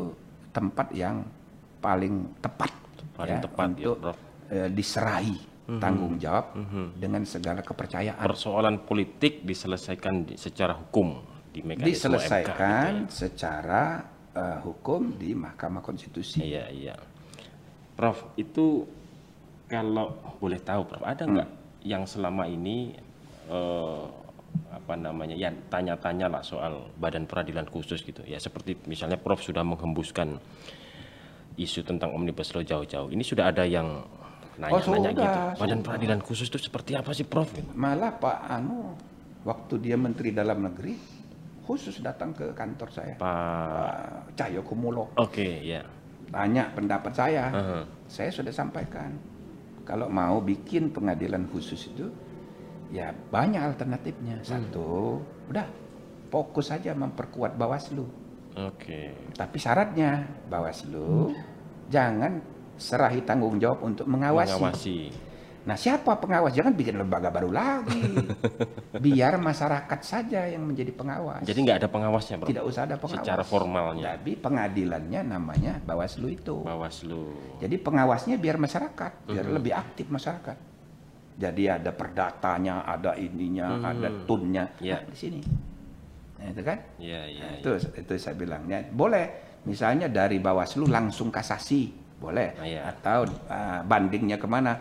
tempat 0.51 0.88
yang 0.91 1.21
paling 1.77 2.38
tepat 2.38 2.72
Paling 3.13 3.39
tepat 3.39 3.67
ya, 3.74 3.89
untuk 3.89 3.98
Prof. 4.00 4.17
eh, 4.48 4.69
diserahi 4.69 5.38
tanggung 5.77 6.15
jawab 6.15 6.55
Mhm. 6.55 6.86
dengan 6.96 7.22
segala 7.24 7.60
kepercayaan. 7.60 8.24
Persoalan 8.24 8.79
politik 8.79 9.43
diselesaikan 9.43 10.13
di- 10.24 10.38
secara 10.38 10.72
hukum 10.72 11.19
di 11.50 11.60
mekanisme 11.60 12.13
Diselesaikan 12.13 12.53
MK, 12.55 12.62
gitu 13.03 13.13
secara 13.17 13.84
eh, 14.31 14.60
hukum 14.62 15.17
di 15.17 15.34
Mahkamah 15.34 15.81
Konstitusi. 15.81 16.39
ya. 16.39 16.46
Iya, 16.46 16.65
iya. 16.72 16.96
Prof, 17.93 18.31
itu 18.36 18.86
kalau 19.65 20.13
boleh 20.38 20.62
tahu, 20.62 20.86
Prof, 20.86 21.01
ada 21.01 21.25
nggak 21.25 21.50
yang 21.81 22.05
selama 22.05 22.46
ini 22.46 22.93
eh, 23.48 24.03
apa 24.69 24.93
namanya 24.93 25.34
ya 25.34 25.50
tanya-tanya 25.65 26.27
lah 26.29 26.41
soal 26.41 26.91
badan 26.93 27.24
peradilan 27.24 27.65
khusus 27.65 28.00
gitu 28.00 28.19
ya 28.22 28.38
seperti 28.38 28.75
misalnya 28.86 29.15
Prof 29.15 29.39
sudah 29.39 29.62
menghembuskan 29.62 30.38
isu 31.57 31.81
tentang 31.81 32.13
omnibus 32.13 32.53
law 32.53 32.61
jauh-jauh 32.61 33.09
ini 33.09 33.25
sudah 33.25 33.49
ada 33.49 33.65
yang 33.65 34.05
nanya-nanya 34.57 35.09
sudah, 35.13 35.13
gitu 35.13 35.39
badan 35.61 35.79
peradilan 35.81 36.19
khusus 36.21 36.49
itu 36.49 36.57
seperti 36.57 36.97
apa 36.97 37.13
sih 37.13 37.25
Prof. 37.25 37.49
Malah 37.77 38.17
Pak 38.17 38.37
Anu 38.49 38.97
waktu 39.45 39.77
dia 39.81 39.97
Menteri 39.97 40.33
Dalam 40.33 40.65
Negeri 40.65 40.97
khusus 41.65 42.01
datang 42.01 42.33
ke 42.33 42.55
kantor 42.57 42.89
saya. 42.89 43.13
Pak 43.17 43.33
Pak 43.69 43.97
Cahyo 44.33 44.61
Kumulo 44.65 45.13
oke 45.17 45.61
ya 45.61 45.81
tanya 46.31 46.69
pendapat 46.73 47.13
saya. 47.13 47.49
Aha. 47.53 47.79
Saya 48.07 48.29
sudah 48.31 48.51
sampaikan 48.51 49.15
kalau 49.87 50.11
mau 50.11 50.43
bikin 50.43 50.91
pengadilan 50.91 51.47
khusus 51.47 51.87
itu 51.87 52.11
ya 52.91 53.11
banyak 53.31 53.61
alternatifnya. 53.61 54.43
Satu, 54.43 55.19
udah 55.47 55.67
fokus 56.27 56.71
saja 56.71 56.91
memperkuat 56.91 57.55
Bawaslu. 57.55 58.03
oke 58.57 59.01
Tapi 59.37 59.57
syaratnya 59.61 60.27
Bawaslu 60.51 61.31
jangan 61.88 62.39
serahi 62.75 63.24
tanggung 63.24 63.58
jawab 63.58 63.82
untuk 63.84 64.06
mengawasi. 64.06 64.53
mengawasi 64.53 65.00
Nah, 65.67 65.75
siapa 65.75 66.15
pengawas? 66.15 66.56
Jangan 66.56 66.72
bikin 66.72 66.96
lembaga 66.96 67.27
baru 67.27 67.51
lagi. 67.51 68.00
Biar 69.03 69.36
masyarakat 69.36 70.00
saja 70.00 70.48
yang 70.48 70.63
menjadi 70.63 70.96
pengawas. 70.96 71.44
jadi 71.44 71.60
nggak 71.60 71.77
ada 71.84 71.89
pengawasnya 71.91 72.36
Prof 72.39 72.48
tidak 72.48 72.63
usah 72.63 72.82
ada 72.88 72.96
pengawas. 72.96 73.20
secara 73.20 73.44
formalnya 73.44 74.15
Tapi 74.15 74.32
pengadilannya 74.39 75.22
namanya 75.27 75.74
Bawaslu 75.84 76.32
itu. 76.32 76.63
Bawaslu 76.63 77.60
Jadi 77.60 77.75
pengawasnya 77.77 78.39
biar 78.39 78.56
masyarakat, 78.56 79.12
biar 79.27 79.44
Mhm. 79.44 79.53
lebih 79.60 79.74
aktif 79.75 80.08
masyarakat. 80.08 80.56
Jadi 81.36 81.63
ada 81.67 81.91
perdatanya, 81.91 82.88
ada 82.88 83.12
ininya, 83.13 83.67
Mhm. 83.75 83.84
ada 83.84 84.10
tunnya. 84.24 84.65
Ya. 84.79 85.03
Nah, 85.03 85.12
di 85.12 85.17
sini. 85.20 85.39
Nah, 86.39 86.48
itu 86.48 86.62
kan? 86.63 86.79
ya 86.96 87.22
ya, 87.27 87.44
Nah, 87.44 87.51
ya. 87.51 87.60
itu 87.60 87.70
itu 87.91 88.12
saya 88.15 88.39
bilangnya 88.39 88.88
boleh 88.88 89.46
misalnya 89.67 90.07
dari 90.07 90.39
Bawaslu 90.39 90.88
langsung 90.88 91.27
kasasi 91.27 91.91
boleh. 92.17 92.50
Ah, 92.57 92.65
iya. 92.65 92.81
atau 92.89 93.27
ah, 93.51 93.83
bandingnya 93.83 94.39
ke 94.39 94.47
mana? 94.50 94.74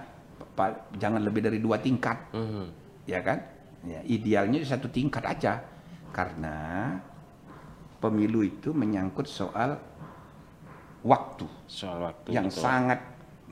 Pak, 0.57 0.97
jangan 0.97 1.21
lebih 1.21 1.45
dari 1.45 1.59
dua 1.61 1.77
tingkat. 1.83 2.33
Mhm. 2.33 2.65
ya 3.07 3.21
kan? 3.23 3.39
Ya, 3.87 4.01
idealnya 4.09 4.63
satu 4.65 4.89
tingkat 4.89 5.23
aja. 5.23 5.63
Karena 6.11 6.91
pemilu 8.01 8.41
itu 8.41 8.73
menyangkut 8.73 9.29
soal 9.29 9.77
waktu 11.07 11.47
soal 11.71 12.03
waktu 12.03 12.35
yang 12.35 12.49
betul. 12.51 12.63
sangat 12.67 13.01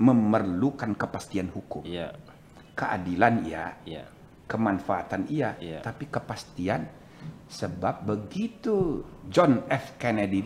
memerlukan 0.01 0.97
kepastian 0.97 1.53
hukum. 1.55 1.85
Iya. 1.87 2.11
Keadilan 2.75 3.47
iya. 3.47 3.79
Iya. 3.87 4.05
Kemanfaatan 4.45 5.25
iya, 5.33 5.57
Iya. 5.57 5.81
tapi 5.81 6.05
kepastian 6.11 6.85
sebab 7.49 8.05
begitu 8.05 9.01
John 9.33 9.65
F. 9.73 9.97
Kennedy 9.97 10.45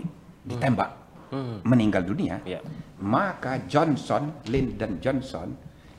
ditembak 0.48 0.90
Hmm. 1.28 1.60
meninggal 1.60 2.08
dunia, 2.08 2.40
Iya. 2.40 2.64
maka 2.98 3.60
Johnson, 3.68 4.40
Lyndon 4.48 4.96
Johnson 4.96 5.52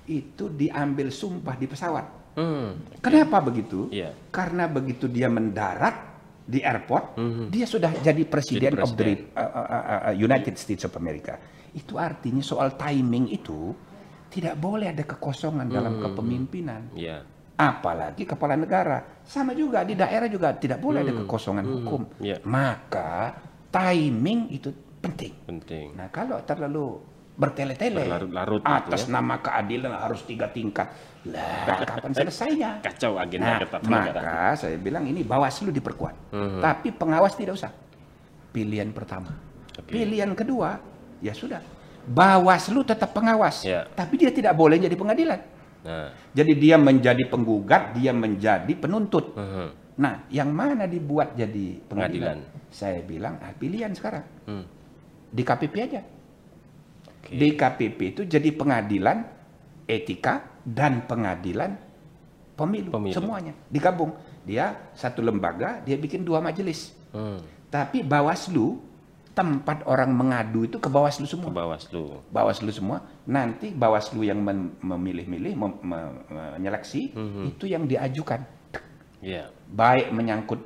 itu 0.09 0.49
diambil 0.49 1.13
sumpah 1.13 1.53
di 1.53 1.69
pesawat. 1.69 2.33
Hmm. 2.33 2.81
Kenapa 2.97 3.37
begitu? 3.37 3.93
Iya. 3.93 4.09
Karena 4.33 4.65
begitu 4.65 5.05
dia 5.05 5.29
mendarat 5.29 5.93
di 6.49 6.65
airport, 6.65 7.13
dia 7.53 7.69
sudah 7.69 7.93
jadi 8.01 8.25
presiden 8.25 8.73
Jadi 8.73 8.81
of 8.81 8.89
the 8.97 9.05
presiden. 9.05 9.37
uh, 9.37 9.45
uh, 9.45 9.67
uh, 9.69 10.01
uh, 10.09 10.13
United 10.17 10.57
States 10.57 10.81
of 10.81 10.97
America. 10.97 11.37
Itu 11.77 12.01
artinya 12.01 12.41
soal 12.41 12.73
timing 12.73 13.29
itu 13.29 13.69
tidak 14.33 14.57
boleh 14.57 14.89
ada 14.89 15.05
kekosongan 15.05 15.69
dalam 15.69 16.01
kepemimpinan. 16.01 16.89
Ya. 16.97 17.21
Apalagi 17.53 18.25
kepala 18.25 18.57
negara. 18.57 19.21
Sama 19.21 19.53
juga 19.53 19.85
di 19.85 19.93
daerah 19.93 20.25
juga 20.25 20.57
tidak 20.57 20.81
boleh 20.81 21.05
ada 21.05 21.13
kekosongan 21.21 21.65
hukum. 21.69 22.01
ya. 22.17 22.41
Maka 22.49 23.45
timing 23.69 24.49
itu 24.49 24.69
penting. 24.99 25.33
Penting. 25.45 25.87
Nah 25.95 26.09
kalau 26.09 26.41
terlalu 26.43 26.99
bertele-tele 27.39 28.03
Berlarut-larut 28.03 28.59
gitu 28.59 28.67
atas 28.67 29.07
ya. 29.07 29.15
nama 29.15 29.39
keadilan 29.39 29.95
harus 29.95 30.27
tiga 30.27 30.51
tingkat, 30.51 30.91
lah 31.23 31.87
kapan 31.87 32.11
selesainya? 32.19 32.83
Kacau 32.83 33.15
agenda 33.15 33.63
Nah, 33.63 33.79
maka 33.87 34.59
saya 34.59 34.75
bilang 34.75 35.07
ini 35.07 35.23
Bawaslu 35.23 35.71
diperkuat, 35.71 36.35
Mhm. 36.35 36.59
tapi 36.59 36.91
pengawas 36.91 37.39
tidak 37.39 37.55
usah. 37.55 37.71
Pilihan 38.51 38.91
pertama, 38.91 39.31
Oke. 39.71 39.87
pilihan 39.87 40.35
kedua, 40.35 40.83
ya 41.23 41.31
sudah. 41.31 41.63
Bawaslu 42.03 42.83
tetap 42.83 43.15
pengawas, 43.15 43.63
Ya. 43.63 43.87
tapi 43.87 44.19
dia 44.19 44.35
tidak 44.35 44.51
boleh 44.51 44.75
jadi 44.75 44.99
pengadilan. 44.99 45.39
Nah. 45.79 46.11
Jadi 46.35 46.59
dia 46.59 46.75
menjadi 46.75 47.23
penggugat, 47.23 47.95
dia 47.95 48.11
menjadi 48.11 48.73
penuntut. 48.75 49.31
mhm. 49.31 49.88
Nah, 49.99 50.23
yang 50.31 50.49
mana 50.49 50.87
dibuat 50.87 51.35
jadi 51.35 51.83
pengadilan? 51.83 52.39
Pengadilan. 52.39 52.71
Saya 52.71 53.03
bilang 53.03 53.35
ah, 53.39 53.51
pilihan 53.51 53.91
sekarang 53.91 54.23
Hmm. 54.47 54.63
di 55.27 55.43
KPP 55.43 55.75
aja. 55.77 56.01
Oke. 57.05 57.35
Di 57.35 57.49
KPP 57.51 57.99
itu 58.09 58.21
jadi 58.23 58.49
pengadilan 58.49 59.27
etika 59.85 60.45
dan 60.63 61.03
pengadilan 61.03 61.75
pemilu, 62.55 62.89
Pemilu. 62.89 63.11
semuanya 63.11 63.53
digabung. 63.67 64.15
Dia 64.45 64.91
satu 64.93 65.19
lembaga, 65.19 65.83
dia 65.83 65.99
bikin 65.99 66.23
dua 66.23 66.39
majelis. 66.39 66.95
Hmm. 67.11 67.43
Tapi 67.67 68.01
Bawaslu 68.01 68.79
tempat 69.29 69.83
orang 69.85 70.11
mengadu 70.11 70.63
itu 70.63 70.79
ke 70.79 70.87
Bawaslu 70.87 71.23
Ke 71.23 71.31
semua. 71.31 71.51
Bawaslu. 71.51 72.23
Bawaslu 72.27 72.71
semua. 72.71 72.97
Nanti 73.25 73.71
Bawaslu 73.71 74.23
yang 74.23 74.39
memilih-milih, 74.79 75.53
mem- 75.55 75.79
me- 75.79 76.13
menyeleksi 76.55 77.11
Mhm. 77.13 77.43
itu 77.49 77.65
yang 77.67 77.83
diajukan. 77.83 78.43
Iya. 79.19 79.51
Baik 79.67 80.11
menyangkut 80.11 80.61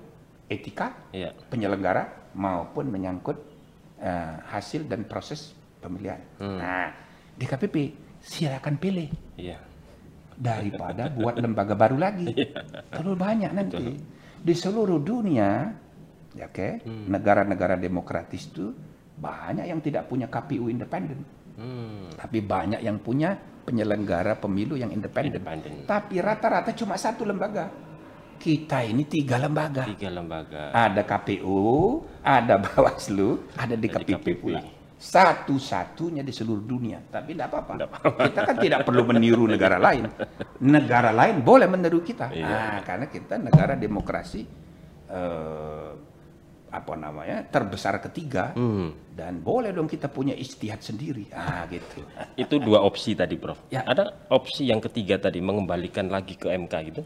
etika 0.48 0.94
Iya. 1.10 1.34
penyelenggara 1.50 2.34
maupun 2.34 2.90
menyangkut 2.90 3.38
eh, 4.04 4.36
hasil 4.52 4.84
dan 4.86 5.08
proses 5.08 5.56
pemilihan. 5.80 6.20
Hmm. 6.36 6.60
Nah, 6.60 6.92
di 7.34 7.48
KPP 7.48 7.76
silakan 8.20 8.76
pilih 8.76 9.08
Iya. 9.40 9.64
daripada 10.36 11.08
buat 11.16 11.40
lembaga 11.40 11.72
baru 11.72 11.96
lagi. 11.96 12.36
Terlalu 12.92 13.16
banyak 13.16 13.52
nanti. 13.56 13.80
Betul. 13.80 13.96
Di 14.44 14.54
seluruh 14.54 15.00
dunia, 15.00 15.72
ya 16.36 16.52
oke, 16.52 16.84
Hmm. 16.84 17.08
negara-negara 17.08 17.80
demokratis 17.80 18.52
itu 18.52 18.76
banyak 19.16 19.72
yang 19.72 19.80
tidak 19.80 20.12
punya 20.12 20.28
KPU 20.28 20.68
independen, 20.68 21.24
Hmm. 21.56 22.12
tapi 22.20 22.44
banyak 22.44 22.84
yang 22.84 23.00
punya 23.00 23.40
penyelenggara 23.64 24.36
pemilu 24.36 24.76
yang. 24.76 24.92
Independen. 24.92 25.40
Tapi 25.88 26.20
rata-rata 26.20 26.76
cuma 26.76 27.00
satu 27.00 27.24
lembaga. 27.24 27.72
Kita 28.44 28.84
ini 28.84 29.08
tiga 29.08 29.40
lembaga. 29.40 29.88
Tiga 29.88 30.12
lembaga. 30.12 30.76
Ada 30.76 31.08
KPU, 31.08 32.04
ada 32.20 32.60
Bawaslu, 32.60 33.48
ada 33.56 33.80
DKPP 33.80 34.20
KPP. 34.20 34.28
pula. 34.36 34.60
Satu-satunya 35.00 36.24
di 36.24 36.32
seluruh 36.32 36.64
dunia. 36.64 37.00
Tapi 37.08 37.32
tidak 37.36 37.48
apa-apa. 37.56 37.88
Kita 38.28 38.40
kan 38.44 38.56
tidak 38.60 38.84
perlu 38.84 39.08
meniru 39.08 39.48
negara 39.48 39.80
lain. 39.80 40.12
Negara 40.60 41.12
lain 41.12 41.40
boleh 41.40 41.68
meniru 41.68 42.04
kita. 42.04 42.32
Iya. 42.32 42.48
Nah, 42.48 42.80
karena 42.84 43.08
kita 43.08 43.40
negara 43.40 43.76
demokrasi 43.76 44.44
eh, 45.08 45.92
apa 46.74 46.94
namanya 46.98 47.46
terbesar 47.46 48.02
ketiga 48.02 48.50
Hmm. 48.58 48.92
dan 49.14 49.38
boleh 49.40 49.70
dong 49.70 49.86
kita 49.86 50.10
punya 50.10 50.34
istihad 50.34 50.82
sendiri. 50.82 51.30
Ah 51.32 51.64
gitu. 51.70 52.02
Itu 52.34 52.58
dua 52.60 52.82
opsi 52.82 53.14
tadi, 53.14 53.38
Prof. 53.38 53.70
Ya. 53.70 53.86
Ada 53.86 54.28
opsi 54.32 54.68
yang 54.68 54.82
ketiga 54.82 55.16
tadi 55.16 55.38
mengembalikan 55.40 56.10
lagi 56.10 56.34
ke 56.34 56.50
MK 56.50 56.74
gitu, 56.90 57.02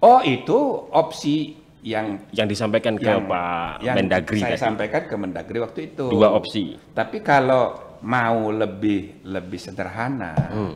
Oh 0.00 0.20
itu 0.20 0.56
opsi 0.90 1.56
yang 1.80 2.20
yang 2.32 2.44
disampaikan 2.44 2.96
ke 2.96 3.04
yang, 3.04 3.24
Pak 3.24 3.80
yang 3.80 3.96
Mendagri 3.96 4.40
saya 4.40 4.56
tadi. 4.56 4.64
sampaikan 4.64 5.02
ke 5.04 5.14
Mendagri 5.14 5.58
waktu 5.60 5.80
itu. 5.92 6.08
Dua 6.08 6.32
opsi. 6.32 6.76
Tapi 6.92 7.20
kalau 7.20 7.76
mau 8.00 8.48
lebih 8.48 9.24
lebih 9.24 9.60
sederhana, 9.60 10.32
Hmm. 10.48 10.74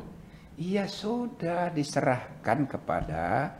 iya 0.56 0.84
sudah 0.84 1.72
diserahkan 1.72 2.68
kepada 2.68 3.52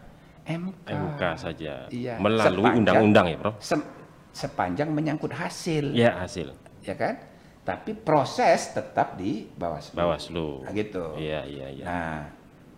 MK. 0.45 0.89
MK 0.89 1.23
saja. 1.35 1.75
Iya, 1.89 2.21
Melalui 2.21 2.69
undang-undang 2.77 3.27
ya, 3.27 3.37
Prof. 3.41 3.57
Sem- 3.59 3.89
sepanjang 4.31 4.93
menyangkut 4.93 5.33
hasil, 5.33 5.97
Ya, 5.97 6.21
hasil. 6.21 6.53
ya 6.83 6.93
kan? 6.93 7.17
Tapi 7.65 7.97
proses 7.97 8.69
tetap 8.69 9.17
di 9.17 9.49
Bawaslu. 9.49 9.97
Bawaslu. 9.97 10.49
Nah, 10.61 10.73
gitu. 10.73 11.17
Iya, 11.17 11.41
iya, 11.49 11.67
iya. 11.73 11.85
Nah, 11.87 12.21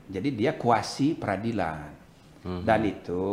jadi 0.07 0.29
dia 0.31 0.53
kuasi 0.55 1.19
peradilan. 1.19 1.91
Hmm. 2.47 2.63
Dan 2.63 2.81
itu 2.87 3.27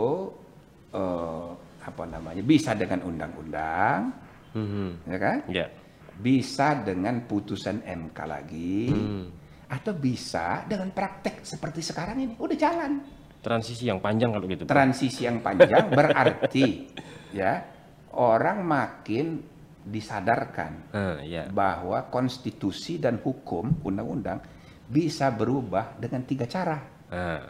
eh, 0.89 1.49
apa 1.84 2.04
namanya? 2.06 2.41
Bisa 2.41 2.73
dengan 2.73 3.02
undang-undang, 3.04 4.10
Mhm. 4.54 4.89
ya 5.06 5.17
kan? 5.17 5.38
Ya. 5.49 5.67
bisa 6.13 6.78
dengan 6.78 7.26
putusan 7.26 7.82
MK 7.82 8.17
lagi 8.23 8.86
Hmm. 8.86 9.26
atau 9.65 9.93
bisa 9.93 10.62
dengan 10.63 10.93
praktek 10.93 11.41
seperti 11.41 11.82
sekarang 11.82 12.21
ini 12.21 12.34
udah 12.38 12.54
jalan 12.54 13.02
Transisi 13.41 13.89
yang 13.89 13.97
panjang 13.97 14.30
kalau 14.30 14.45
gitu. 14.45 14.63
Transisi 14.63 15.26
yang 15.26 15.41
panjang 15.41 15.89
berarti 15.89 16.86
ya 17.34 17.65
orang 18.13 18.62
makin 18.62 19.41
disadarkan 19.84 20.71
Ah, 20.93 21.17
ya. 21.19 21.49
bahwa 21.49 22.06
konstitusi 22.08 23.02
dan 23.02 23.17
hukum 23.17 23.82
undang-undang 23.82 24.38
bisa 24.86 25.28
berubah 25.28 25.97
dengan 25.97 26.21
tiga 26.23 26.45
cara 26.45 26.78
Ah, 27.10 27.41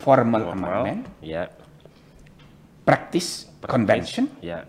formal 0.00 0.42
formal, 0.48 0.82
amendment 0.82 1.02
Ya. 1.20 1.46
practice 2.82 3.46
convention 3.62 4.26
Ya. 4.40 4.64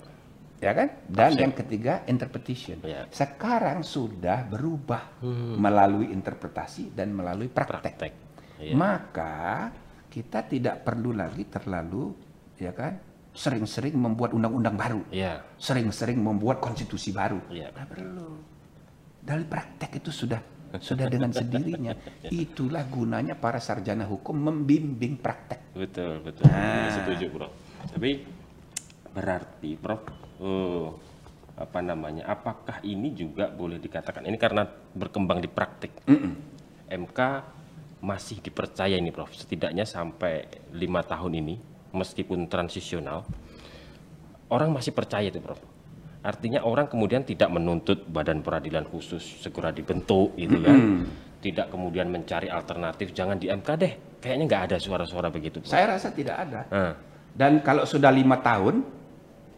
ya 0.60 0.72
kan 0.76 0.88
dan 1.08 1.32
Absen. 1.34 1.42
yang 1.42 1.54
ketiga 1.56 1.94
interpretation 2.06 2.78
Ya. 2.84 3.08
sekarang 3.10 3.82
sudah 3.82 4.46
berubah 4.46 5.18
Hmm. 5.24 5.58
melalui 5.58 6.12
interpretasi 6.12 6.92
dan 6.92 7.16
melalui 7.16 7.48
praktek, 7.48 7.82
Praktek. 7.98 8.14
Iya. 8.62 8.76
maka 8.78 9.72
kita 10.06 10.46
tidak 10.46 10.84
perlu 10.84 11.16
lagi 11.16 11.48
terlalu 11.48 12.14
ya 12.60 12.76
kan 12.76 13.00
sering-sering 13.32 13.96
membuat 13.96 14.36
undang-undang 14.36 14.76
baru 14.76 15.02
Ya. 15.10 15.42
sering-sering 15.56 16.20
membuat 16.20 16.60
konstitusi 16.60 17.10
baru 17.10 17.40
Iya. 17.48 17.72
Nggak 17.72 17.88
perlu 17.90 18.30
dari 19.22 19.46
praktek 19.48 19.92
itu 19.98 20.12
sudah 20.12 20.42
sudah 20.80 21.12
dengan 21.12 21.36
sendirinya 21.36 21.92
itulah 22.32 22.88
gunanya 22.88 23.36
para 23.36 23.60
sarjana 23.60 24.08
hukum 24.08 24.38
membimbing 24.38 25.20
praktek 25.20 25.62
Betul, 25.72 26.20
betul. 26.20 26.52
Nah. 26.52 26.92
Setuju, 26.92 27.26
Prof. 27.32 27.52
Tapi 27.96 28.12
berarti, 29.16 29.72
Prof, 29.80 30.04
eh, 30.44 30.88
apa 31.56 31.80
namanya? 31.80 32.28
Apakah 32.28 32.84
ini 32.84 33.16
juga 33.16 33.48
boleh 33.48 33.80
dikatakan 33.80 34.28
ini 34.28 34.36
karena 34.36 34.68
berkembang 34.68 35.40
di 35.40 35.48
praktik? 35.48 36.04
MK 36.92 37.20
masih 38.04 38.44
dipercaya 38.44 39.00
ini, 39.00 39.16
Prof. 39.16 39.32
Setidaknya 39.32 39.88
sampai 39.88 40.68
lima 40.76 41.00
tahun 41.08 41.40
ini, 41.40 41.56
meskipun 41.96 42.52
transisional, 42.52 43.24
orang 44.52 44.76
masih 44.76 44.92
percaya 44.92 45.32
itu, 45.32 45.40
Prof. 45.40 45.71
Artinya 46.22 46.62
orang 46.62 46.86
kemudian 46.86 47.26
tidak 47.26 47.50
menuntut 47.50 48.06
badan 48.06 48.46
peradilan 48.46 48.86
khusus 48.86 49.42
segera 49.42 49.74
dibentuk, 49.74 50.38
gitu 50.38 50.62
kan? 50.62 51.06
Tidak 51.42 51.74
kemudian 51.74 52.14
mencari 52.14 52.46
alternatif, 52.46 53.10
jangan 53.18 53.42
di 53.42 53.50
MK 53.50 53.70
deh. 53.78 53.94
Kayaknya 54.22 54.46
nggak 54.46 54.64
ada 54.70 54.78
suara-suara 54.78 55.34
begitu. 55.34 55.58
Saya 55.66 55.98
rasa 55.98 56.14
tidak 56.14 56.38
ada 56.38 56.62
dan 57.36 57.64
kalau 57.64 57.88
sudah 57.88 58.12
lima 58.12 58.40
tahun 58.44 58.84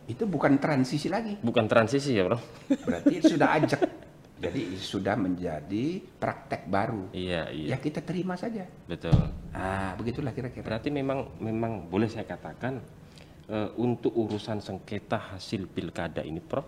itu 0.06 0.24
bukan 0.28 0.60
transisi 0.60 1.08
lagi 1.08 1.40
bukan 1.40 1.66
transisi 1.66 2.14
ya, 2.14 2.28
Bro? 2.28 2.38
berarti 2.86 3.14
sudah 3.24 3.48
ajak 3.58 3.82
jadi 4.44 4.62
sudah 4.76 5.16
menjadi 5.16 6.04
praktek 6.20 6.68
baru 6.68 7.08
Iya, 7.16 7.48
iya. 7.56 7.68
ya 7.74 7.78
kita 7.80 8.04
terima 8.04 8.36
saja 8.36 8.68
Betul. 8.86 9.16
ah 9.56 9.96
begitulah 9.96 10.36
kira-kira 10.36 10.68
Berarti 10.68 10.92
memang 10.92 11.32
memang 11.40 11.88
boleh 11.88 12.12
saya 12.12 12.28
katakan 12.28 12.84
eh, 13.48 13.70
untuk 13.78 14.14
urusan 14.14 14.60
sengketa 14.60 15.36
hasil 15.36 15.68
pilkada 15.68 16.22
ini, 16.22 16.40
Prof. 16.40 16.66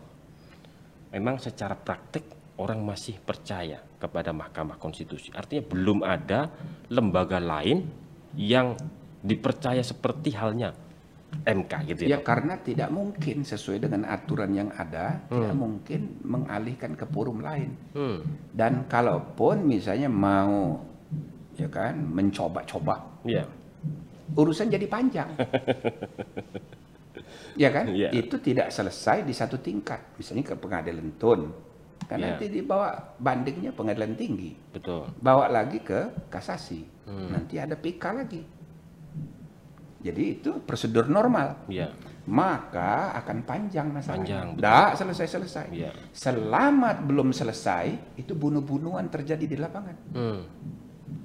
Memang 1.11 1.39
secara 1.39 1.75
praktik 1.75 2.27
orang 2.57 2.83
masih 2.83 3.19
percaya 3.19 3.79
kepada 3.95 4.31
Mahkamah 4.31 4.75
Konstitusi. 4.75 5.31
Artinya 5.31 5.63
belum 5.63 6.03
ada 6.03 6.51
lembaga 6.87 7.39
lain 7.39 7.87
yang 8.35 8.75
dipercaya 9.19 9.79
seperti 9.79 10.35
halnya 10.35 10.75
MK 11.43 11.71
gitu 11.89 12.01
ya 12.07 12.15
ya. 12.15 12.17
Karena 12.23 12.55
tidak 12.59 12.91
mungkin 12.91 13.43
sesuai 13.43 13.83
dengan 13.83 14.07
aturan 14.07 14.51
yang 14.55 14.69
ada 14.71 15.19
tidak 15.27 15.55
mungkin 15.55 16.19
mengalihkan 16.23 16.95
ke 16.95 17.03
forum 17.07 17.43
lain 17.43 17.75
Hmm. 17.91 18.23
dan 18.55 18.87
kalaupun 18.87 19.67
misalnya 19.67 20.07
mau 20.07 20.79
ya 21.55 21.67
kan 21.67 21.95
mencoba-coba 21.97 23.23
Iya. 23.25 23.47
Urusan 24.33 24.73
jadi 24.73 24.89
panjang 24.89 25.29
ya 27.55 27.69
kan? 27.71 27.85
Iya. 27.87 28.11
Itu 28.11 28.39
tidak 28.39 28.69
selesai 28.69 29.23
di 29.23 29.31
satu 29.31 29.59
tingkat, 29.59 30.19
misalnya 30.19 30.43
ke 30.43 30.55
pengadilan 30.59 31.15
tun, 31.15 31.51
kan 32.05 32.19
Iya. 32.19 32.35
nanti 32.35 32.51
dibawa 32.51 33.15
bandingnya 33.15 33.71
pengadilan 33.71 34.13
tinggi, 34.19 34.51
Betul. 34.75 35.07
bawa 35.19 35.47
lagi 35.47 35.79
ke 35.79 36.27
kasasi, 36.27 36.83
Hmm. 37.07 37.31
nanti 37.31 37.55
ada 37.55 37.79
PK 37.79 38.03
lagi. 38.11 38.41
Jadi 40.05 40.23
itu 40.37 40.61
prosedur 40.61 41.09
normal. 41.09 41.65
Iya. 41.65 41.89
Maka 42.29 43.13
akan 43.21 43.41
panjang 43.41 43.89
masalahnya. 43.89 44.21
Panjang. 44.21 44.47
Tidak 44.61 44.89
selesai-selesai. 45.01 45.65
Iya. 45.73 45.91
Selama 46.13 46.93
belum 46.93 47.33
selesai, 47.33 48.13
itu 48.13 48.37
bunuh-bunuhan 48.37 49.09
terjadi 49.09 49.45
di 49.49 49.57
lapangan. 49.57 49.97
Hmm. 50.13 50.45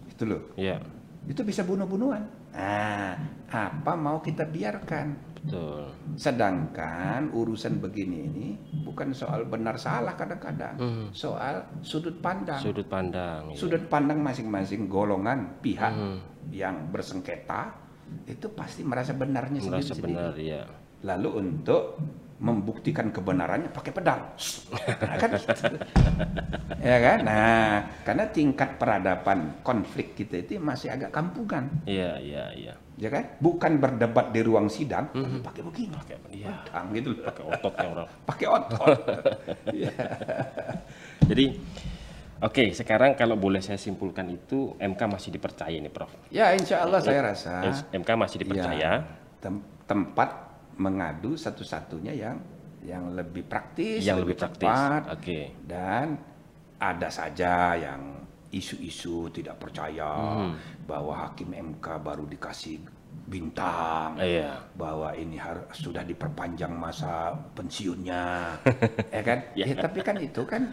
Itu 0.09 0.25
loh. 0.25 0.43
Iya. 0.57 0.81
Itu 1.29 1.45
bisa 1.45 1.61
bunuh-bunuhan. 1.61 2.25
Nah, 2.51 3.15
apa 3.49 3.93
mau 3.95 4.19
kita 4.19 4.43
biarkan? 4.45 5.31
Betul. 5.41 5.89
Sedangkan 6.21 7.33
urusan 7.33 7.81
begini 7.81 8.19
ini 8.27 8.47
bukan 8.83 9.11
soal 9.11 9.49
benar 9.49 9.81
salah 9.81 10.13
kadang-kadang, 10.13 10.77
Hmm. 10.77 11.07
soal 11.11 11.65
sudut 11.81 12.21
pandang. 12.21 12.61
Sudut 12.61 12.85
pandang. 12.85 13.49
iya. 13.49 13.57
Sudut 13.57 13.85
pandang 13.89 14.21
masing-masing 14.21 14.85
golongan 14.87 15.57
pihak 15.59 15.95
Hmm. 15.95 16.21
yang 16.53 16.93
bersengketa 16.93 17.73
itu 18.27 18.53
pasti 18.53 18.83
merasa 18.83 19.15
benarnya 19.15 19.63
Merasa 19.63 19.95
sendiri-sendiri. 19.95 20.05
benar, 20.05 20.33
ya. 20.37 20.63
Lalu 21.01 21.29
untuk 21.41 21.97
membuktikan 22.41 23.13
kebenarannya 23.13 23.69
pakai 23.69 23.93
pedang. 23.93 24.33
Nah, 24.73 25.17
kan 25.21 25.31
gitu. 25.37 25.77
ya 26.89 26.97
kan? 26.99 27.19
Nah, 27.21 27.73
karena 28.01 28.25
tingkat 28.27 28.81
peradaban 28.81 29.61
konflik 29.61 30.17
kita 30.17 30.41
itu 30.41 30.57
masih 30.57 30.89
agak 30.89 31.13
kampungan, 31.13 31.69
Iya, 31.85 32.17
iya, 32.17 32.45
iya. 32.57 32.75
ya 32.97 33.09
kan? 33.13 33.37
Bukan 33.37 33.77
berdebat 33.77 34.33
di 34.33 34.41
ruang 34.41 34.73
sidang, 34.73 35.13
tapi 35.13 35.39
pakai 35.39 35.63
begini, 35.63 35.93
Pakai 35.95 36.17
iya. 36.33 36.49
pedang 36.65 36.87
gitu 36.91 37.09
loh. 37.13 37.25
Pakai 37.29 37.45
ototnya 37.47 37.87
orang. 37.87 38.09
Pakai 38.29 38.47
otot. 38.49 38.99
Iya. 39.77 39.93
Jadi 41.23 41.45
oke, 42.41 42.65
sekarang 42.73 43.15
kalau 43.15 43.37
boleh 43.37 43.61
saya 43.61 43.77
simpulkan 43.77 44.27
itu 44.33 44.75
MK 44.75 45.01
masih 45.07 45.31
dipercaya 45.31 45.77
nih, 45.77 45.93
Prof. 45.93 46.11
ya, 46.33 46.57
insya 46.57 46.83
Allah 46.83 46.99
saya 46.99 47.21
rasa 47.23 47.69
MK 47.93 48.11
masih 48.17 48.39
dipercaya. 48.41 48.75
ya, 48.75 48.93
tem- 49.39 49.63
tempat 49.85 50.50
mengadu 50.81 51.37
satu-satunya 51.37 52.17
yang 52.17 52.37
yang 52.81 53.13
lebih 53.13 53.45
praktis, 53.45 54.01
yang 54.01 54.25
lebih 54.25 54.41
praktis. 54.41 54.65
cepat, 54.65 55.03
Oke. 55.13 55.53
dan 55.69 56.17
ada 56.81 57.13
saja 57.13 57.77
yang 57.77 58.25
isu-isu 58.51 59.29
tidak 59.29 59.61
percaya 59.61 60.09
Hmm. 60.41 60.57
bahwa 60.89 61.13
hakim 61.29 61.53
MK 61.53 61.87
baru 62.01 62.25
dikasih 62.25 62.81
bintang, 63.29 64.17
Iya. 64.17 64.65
bahwa 64.75 65.13
ini 65.13 65.37
harus 65.37 65.69
sudah 65.77 66.01
diperpanjang 66.03 66.73
masa 66.73 67.37
pensiunnya, 67.53 68.57
ya 69.15 69.23
kan? 69.23 69.39
Ya. 69.53 69.69
Ya, 69.69 69.77
tapi 69.77 70.01
kan 70.01 70.17
itu 70.17 70.43
kan 70.49 70.73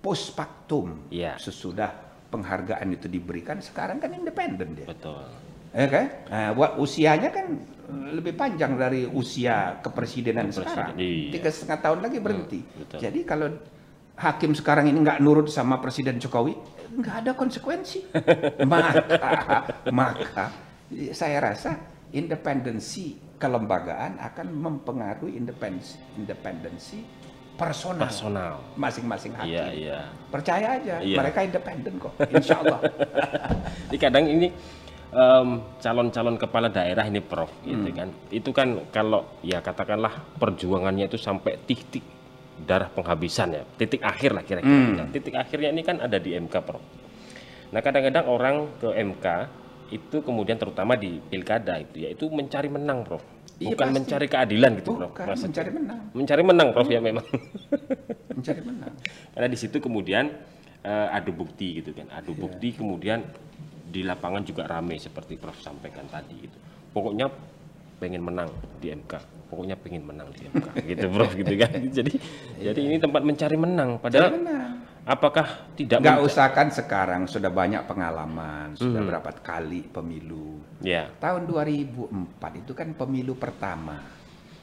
post 0.00 0.32
factum 0.32 1.04
Iya. 1.12 1.36
sesudah 1.36 1.92
penghargaan 2.32 2.90
itu 2.90 3.06
diberikan 3.06 3.60
sekarang 3.60 4.00
kan 4.00 4.10
independen 4.10 4.72
dia, 4.74 4.86
Betul. 4.88 5.20
ya 5.70 5.86
kan? 5.86 6.06
Nah, 6.32 6.48
buat 6.56 6.80
usianya 6.80 7.30
kan 7.30 7.46
lebih 7.86 8.34
panjang 8.34 8.74
dari 8.74 9.06
usia 9.06 9.78
kepresidenan 9.78 10.50
Kepresiden, 10.50 10.66
sekarang, 10.66 10.90
iya. 10.98 11.30
tiga 11.30 11.50
setengah 11.54 11.78
tahun 11.82 11.98
lagi 12.02 12.18
berhenti. 12.18 12.60
betul. 12.66 12.98
Jadi 12.98 13.20
kalau 13.22 13.46
hakim 14.16 14.52
sekarang 14.58 14.90
ini 14.90 14.98
nggak 15.06 15.18
nurut 15.22 15.46
sama 15.46 15.78
Presiden 15.78 16.18
Jokowi, 16.18 16.56
nggak 16.98 17.16
ada 17.22 17.32
konsekuensi. 17.38 18.10
maka, 18.70 19.70
maka 19.94 20.46
saya 21.14 21.38
rasa 21.38 21.78
independensi 22.10 23.18
kelembagaan 23.36 24.18
akan 24.18 24.46
mempengaruhi 24.50 25.36
independensi, 25.36 26.00
independensi 26.16 26.98
personal 27.56 28.04
Personal. 28.08 28.52
masing-masing 28.76 29.32
hakim. 29.32 29.56
Iya, 29.56 29.66
iya. 29.72 29.98
Percaya 30.28 30.76
aja, 30.76 31.00
Iya. 31.00 31.16
mereka 31.16 31.40
independen 31.40 31.96
kok, 31.96 32.12
insya 32.28 32.60
Allah. 32.60 32.84
Jadi 33.88 33.96
kadang 33.96 34.24
ini 34.28 34.52
em, 35.08 35.48
calon-calon 35.76 36.36
kepala 36.36 36.68
daerah 36.68 37.04
ini 37.04 37.20
Prof 37.20 37.50
gitu 37.62 37.78
Hmm. 37.84 37.96
kan. 37.96 38.08
Itu 38.28 38.50
kan 38.50 38.68
kalau 38.90 39.38
ya 39.40 39.60
katakanlah 39.60 40.10
perjuangannya 40.36 41.06
itu 41.06 41.16
sampai 41.16 41.58
titik 41.60 42.02
darah 42.58 42.88
penghabisan 42.88 43.52
ya, 43.52 43.62
titik 43.76 44.00
akhir 44.00 44.32
lah 44.32 44.42
kira-kira. 44.42 44.72
Hmm. 44.72 44.96
Nah, 44.96 45.06
titik 45.06 45.34
akhirnya 45.34 45.68
ini 45.68 45.82
kan 45.82 46.00
ada 46.00 46.16
di 46.16 46.32
MK 46.32 46.54
Prof. 46.58 46.82
Nah 47.66 47.80
kadang-kadang 47.80 48.24
orang 48.24 48.56
ke 48.76 48.88
MK 48.94 49.26
itu 49.88 50.18
kemudian 50.18 50.56
terutama 50.56 50.94
di 50.94 51.20
pilkada 51.20 51.78
itu 51.78 52.00
ya 52.00 52.10
itu 52.10 52.26
mencari 52.26 52.66
menang 52.66 53.02
Prof. 53.02 53.22
Iya, 53.56 53.72
Bukan 53.72 53.86
pasti. 53.86 53.96
mencari 53.96 54.26
keadilan 54.26 54.70
gitu 54.76 54.90
Prof. 54.92 55.10
Bukan 55.12 55.24
Maksudnya. 55.26 55.48
mencari 55.48 55.70
menang, 55.72 55.98
Mencari 56.12 56.42
menang 56.42 56.68
Prof 56.72 56.88
ya 56.88 57.00
memang. 57.00 57.26
mencari 58.36 58.60
menang. 58.60 58.92
Karena 59.32 59.48
di 59.48 59.58
situ 59.58 59.76
kemudian 59.78 60.24
eh, 60.82 61.08
adu 61.10 61.32
bukti 61.32 61.80
gitu 61.80 61.90
kan. 61.92 62.06
Adu 62.10 62.32
Iya. 62.32 62.40
bukti 62.40 62.68
kemudian 62.72 63.20
di 63.86 64.02
lapangan 64.02 64.42
juga 64.42 64.66
rame 64.66 64.98
seperti 64.98 65.38
Prof 65.38 65.56
sampaikan 65.56 66.04
tadi 66.04 66.34
gitu. 66.40 66.58
Pokoknya 66.90 67.30
pengen 67.96 68.20
menang 68.20 68.50
di 68.76 68.90
MK. 68.90 69.12
Pokoknya 69.46 69.78
pengen 69.78 70.02
menang 70.04 70.28
di 70.30 70.42
MK 70.44 70.66
gitu 70.90 71.06
Prof 71.08 71.32
gitu 71.32 71.54
kan. 71.54 71.70
Jadi 72.02 72.12
jadi 72.58 72.80
ini 72.82 72.96
tempat 72.98 73.22
mencari 73.22 73.54
menang 73.54 73.96
padahal 73.96 74.32
menang. 74.34 74.72
apakah 75.06 75.46
tidak 75.72 76.02
Nggak 76.02 76.18
men- 76.18 76.26
usah 76.26 76.46
kan 76.50 76.68
sekarang 76.68 77.22
sudah 77.24 77.46
banyak 77.46 77.86
pengalaman, 77.86 78.74
sudah 78.74 78.98
Hmm. 78.98 79.08
berapa 79.08 79.30
kali 79.38 79.86
pemilu. 79.86 80.58
Ya. 80.82 81.06
Tahun 81.16 81.46
2004 81.46 82.10
itu 82.56 82.72
kan 82.72 82.90
pemilu 82.90 83.38
pertama, 83.38 84.02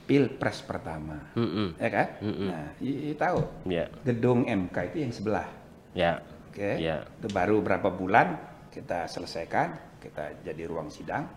pilpres 0.04 0.60
pertama, 0.60 1.32
Mm-mm. 1.32 1.80
ya 1.80 1.88
kan? 1.88 2.08
Mm-mm. 2.20 2.48
Nah, 2.52 2.66
i- 2.78 3.02
i- 3.08 3.16
tahu 3.16 3.40
Ya. 3.64 3.88
gedung 4.04 4.44
MK 4.44 4.92
itu 4.92 4.98
yang 5.00 5.14
sebelah, 5.16 5.48
Ya. 5.94 6.20
oke? 6.52 6.70
Ya. 6.76 7.08
Itu 7.16 7.32
baru 7.32 7.64
berapa 7.64 7.88
bulan 7.88 8.36
kita 8.74 9.06
selesaikan, 9.06 9.78
kita 10.02 10.42
jadi 10.42 10.66
ruang 10.66 10.90
sidang. 10.90 11.30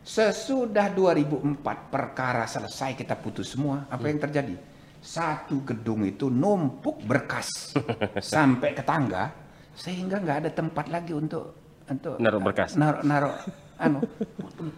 Sesudah 0.00 0.88
2004 0.94 1.60
perkara 1.90 2.46
selesai 2.46 2.94
kita 2.94 3.18
putus 3.18 3.52
semua, 3.52 3.84
apa 3.90 4.06
yang 4.06 4.16
terjadi? 4.16 4.54
Satu 5.02 5.60
gedung 5.62 6.06
itu 6.06 6.30
numpuk 6.30 7.02
berkas 7.04 7.74
sampai 8.34 8.72
ke 8.72 8.82
tangga 8.82 9.30
sehingga 9.76 10.16
nggak 10.16 10.38
ada 10.46 10.50
tempat 10.50 10.88
lagi 10.88 11.12
untuk 11.12 11.52
untuk 11.86 12.16
Naruh 12.18 12.40
berkas. 12.40 12.74
naruh 12.74 13.02
naruh 13.04 13.34
anu. 13.78 14.00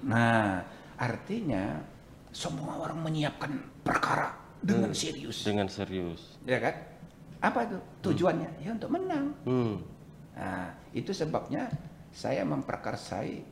Nah, 0.04 0.64
artinya 0.98 1.80
semua 2.32 2.82
orang 2.82 2.98
menyiapkan 3.00 3.52
perkara 3.80 4.32
dengan 4.58 4.90
serius, 4.92 5.44
Dengan 5.46 5.68
serius. 5.70 6.40
ya 6.44 6.58
kan? 6.58 6.74
Apa 7.38 7.68
itu 7.68 7.76
tujuannya? 8.02 8.50
Ya 8.64 8.74
untuk 8.74 8.90
menang. 8.90 9.32
Hmm. 9.46 9.76
Nah, 10.38 10.70
itu 10.94 11.10
sebabnya 11.10 11.66
saya 12.14 12.46
memperkarsai 12.46 13.42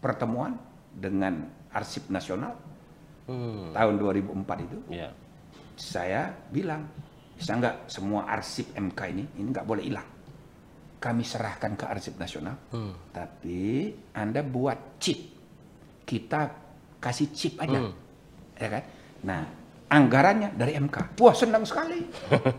pertemuan 0.00 0.56
dengan 0.90 1.44
Arsip 1.70 2.08
Nasional 2.08 2.56
Hmm. 3.28 3.76
tahun 3.76 4.00
2004 4.00 4.56
itu. 4.64 4.78
Ya. 4.88 5.12
Saya 5.76 6.32
bilang, 6.48 6.88
bisa 7.36 7.54
nggak 7.54 7.86
semua 7.86 8.24
arsip 8.24 8.72
MK 8.72 9.00
ini, 9.12 9.24
ini 9.36 9.48
nggak 9.52 9.68
boleh 9.68 9.84
hilang. 9.84 10.08
Kami 10.98 11.22
serahkan 11.22 11.76
ke 11.78 11.84
Arsip 11.86 12.16
Nasional, 12.18 12.56
Hmm. 12.72 12.96
tapi 13.12 13.92
Anda 14.16 14.40
buat 14.42 14.98
chip. 14.98 15.20
Kita 16.02 16.50
kasih 16.98 17.28
chip 17.30 17.54
aja. 17.60 17.78
Hmm. 17.78 17.92
Ya 18.58 18.68
kan? 18.72 18.82
Nah, 19.22 19.42
anggarannya 19.88 20.52
dari 20.52 20.76
MK. 20.76 21.16
Wah, 21.18 21.32
senang 21.32 21.64
sekali. 21.64 22.04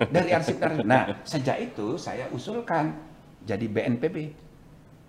Dari 0.09 0.29
Arsip. 0.33 0.57
Nah, 0.83 1.21
sejak 1.21 1.61
itu 1.61 1.95
saya 1.95 2.25
usulkan 2.29 2.93
jadi 3.41 3.65
BNPB. 3.65 4.49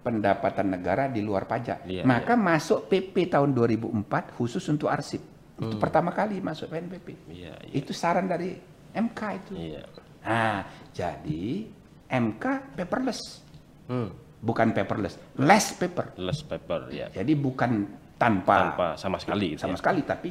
Pendapatan 0.00 0.72
negara 0.72 1.12
di 1.12 1.20
luar 1.20 1.44
pajak. 1.44 1.84
Iya, 1.84 2.08
Maka 2.08 2.32
masuk 2.32 2.88
PP 2.88 3.28
tahun 3.28 3.52
2004 3.52 4.32
khusus 4.32 4.64
untuk 4.64 4.88
arsip. 4.88 5.20
Itu 5.60 5.76
pertama 5.76 6.08
kali 6.08 6.40
masuk 6.40 6.72
PNPP. 6.72 7.28
Iya, 7.28 7.52
iya. 7.68 7.72
Itu 7.76 7.92
saran 7.92 8.24
dari 8.24 8.56
MK 8.96 9.20
itu. 9.36 9.52
Iya. 9.60 9.84
Nah, 10.24 10.64
jadi 10.88 11.68
MK 12.08 12.44
paperless, 12.80 13.44
Hmm. 13.92 14.08
bukan 14.40 14.72
paperless, 14.72 15.20
less 15.36 15.76
paper. 15.76 16.16
Less 16.16 16.40
paper 16.40 16.88
ya. 16.88 17.12
Jadi 17.12 17.36
bukan 17.36 17.84
tanpa, 18.16 18.72
Tanpa 18.72 18.86
sama 18.96 19.20
sekali 19.20 19.52
gitu 19.52 19.68
sama 19.68 19.76
ya. 19.76 19.80
sekali, 19.84 20.00
tapi 20.00 20.30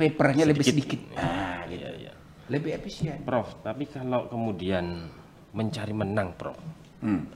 papernya 0.00 0.44
lebih 0.48 0.64
Sedikit. 0.64 1.00
Nah, 1.12 1.68
gitu. 1.68 1.84
Iya, 1.84 1.88
iya. 2.00 2.12
Lebih 2.48 2.70
efisien. 2.80 3.20
Prof, 3.22 3.60
tapi 3.60 3.84
kalau 3.86 4.26
kemudian 4.26 5.06
mencari 5.52 5.92
menang, 5.92 6.32
Prof, 6.34 6.56
Hmm. 7.04 7.28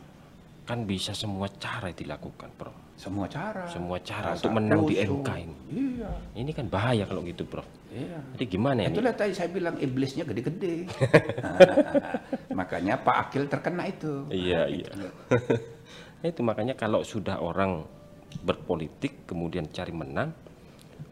kan 0.65 0.85
bisa 0.85 1.13
semua 1.13 1.53
cara 1.61 1.93
dilakukan, 1.93 2.49
Prof. 2.57 2.77
Semua 2.95 3.27
cara. 3.27 3.67
Semua 3.67 3.99
cara 4.01 4.33
Rasa 4.33 4.39
untuk 4.39 4.51
menang 4.55 4.87
di. 4.87 4.95
MK 5.03 5.29
ini. 5.43 5.57
Iya, 5.69 6.11
Ini 6.39 6.51
kan 6.55 6.67
bahaya 6.71 7.05
kalau 7.05 7.27
gitu, 7.27 7.43
Prof. 7.43 7.67
iya. 7.91 8.23
Jadi 8.39 8.45
gimana 8.49 8.87
ya? 8.87 8.89
Itulah 8.95 9.15
tadi 9.15 9.35
saya 9.35 9.51
bilang 9.51 9.75
iblisnya 9.79 10.23
gede-gede. 10.23 10.87
Makanya 12.59 12.95
Pak 12.99 13.17
Akil 13.29 13.51
terkena 13.51 13.85
itu. 13.91 14.27
Iya, 14.31 14.67
iya. 14.71 14.89
Nah, 16.25 16.33
itu 16.33 16.41
makanya 16.41 16.73
kalau 16.73 17.05
sudah 17.05 17.37
orang 17.37 17.85
berpolitik 18.41 19.29
kemudian 19.29 19.69
cari 19.69 19.93
menang, 19.93 20.33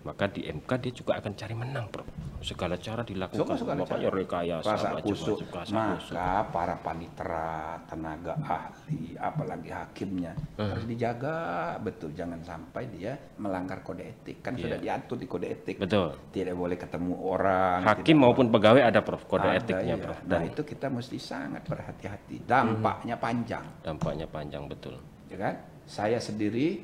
maka 0.02 0.26
di 0.26 0.44
MK 0.44 0.70
dia 0.78 0.92
juga 0.92 1.12
akan 1.16 1.32
cari 1.32 1.54
menang, 1.54 1.86
Prof. 1.88 2.08
Segala 2.42 2.74
cara 2.74 3.06
dilakukan, 3.06 3.54
segala 3.54 3.86
makanya 3.86 4.10
rekayasa 4.10 4.66
macam-macam, 4.66 5.06
kusuk 5.06 5.38
rasa 5.46 5.62
kusuk. 5.94 6.10
maka 6.10 6.26
para 6.50 6.74
panitera 6.74 7.54
tenaga 7.86 8.34
ahli 8.42 9.14
apalagi 9.14 9.70
hakimnya 9.70 10.34
harus 10.58 10.82
dijaga 10.82 11.38
betul 11.78 12.10
jangan 12.10 12.42
sampai 12.42 12.90
dia 12.90 13.14
melanggar 13.38 13.86
kode 13.86 14.02
etik 14.02 14.42
kan 14.42 14.58
sudah 14.58 14.74
diatur 14.74 15.22
di 15.22 15.30
kode 15.30 15.46
etik. 15.46 15.78
Betul. 15.78 16.18
tidak 16.34 16.58
boleh 16.58 16.74
ketemu 16.74 17.14
orang 17.14 17.78
Hakim 17.86 18.18
maupun 18.18 18.50
pegawai 18.50 18.82
ada, 18.82 18.98
Prof, 19.06 19.22
kode 19.22 19.46
tidak- 19.46 19.62
etiknya, 19.62 19.94
iya. 19.94 20.02
Prof. 20.02 20.18
nah 20.26 20.42
Dan 20.42 20.50
itu 20.50 20.60
kita 20.66 20.86
mesti 20.90 21.18
sangat 21.22 21.62
berhati-hati 21.62 22.42
dampaknya 22.42 23.14
panjang 23.22 23.62
dampaknya 23.86 24.26
panjang 24.26 24.66
betul. 24.66 24.98
ya 25.30 25.38
kan 25.38 25.54
saya 25.86 26.18
sendiri 26.18 26.82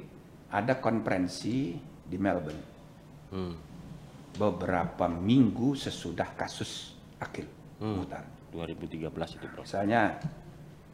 ada 0.55 0.79
konferensi 0.79 1.75
di 2.07 2.15
Melbourne 2.15 2.78
Hmm. 3.29 3.55
beberapa 4.35 5.05
minggu 5.07 5.75
sesudah 5.75 6.33
kasus 6.33 6.95
Akil 7.19 7.45
Hmm. 7.79 8.03
Muhtar 8.03 8.25
2013 8.51 9.39
itu, 9.39 9.47
Prof. 9.47 9.63
misalnya 9.63 10.19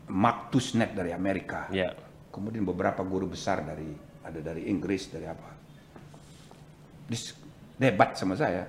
Mark 0.08 0.50
Tusnet 0.50 0.92
dari 0.92 1.10
Amerika 1.10 1.68
Ya. 1.70 1.94
kemudian 2.28 2.62
beberapa 2.62 3.00
guru 3.00 3.30
besar 3.30 3.62
dari 3.62 3.88
ada 4.20 4.40
dari 4.40 4.68
Inggris 4.68 5.08
dari 5.08 5.24
apa 5.24 5.48
Dis- 7.04 7.36
debat 7.76 8.16
sama 8.16 8.34
saya 8.34 8.64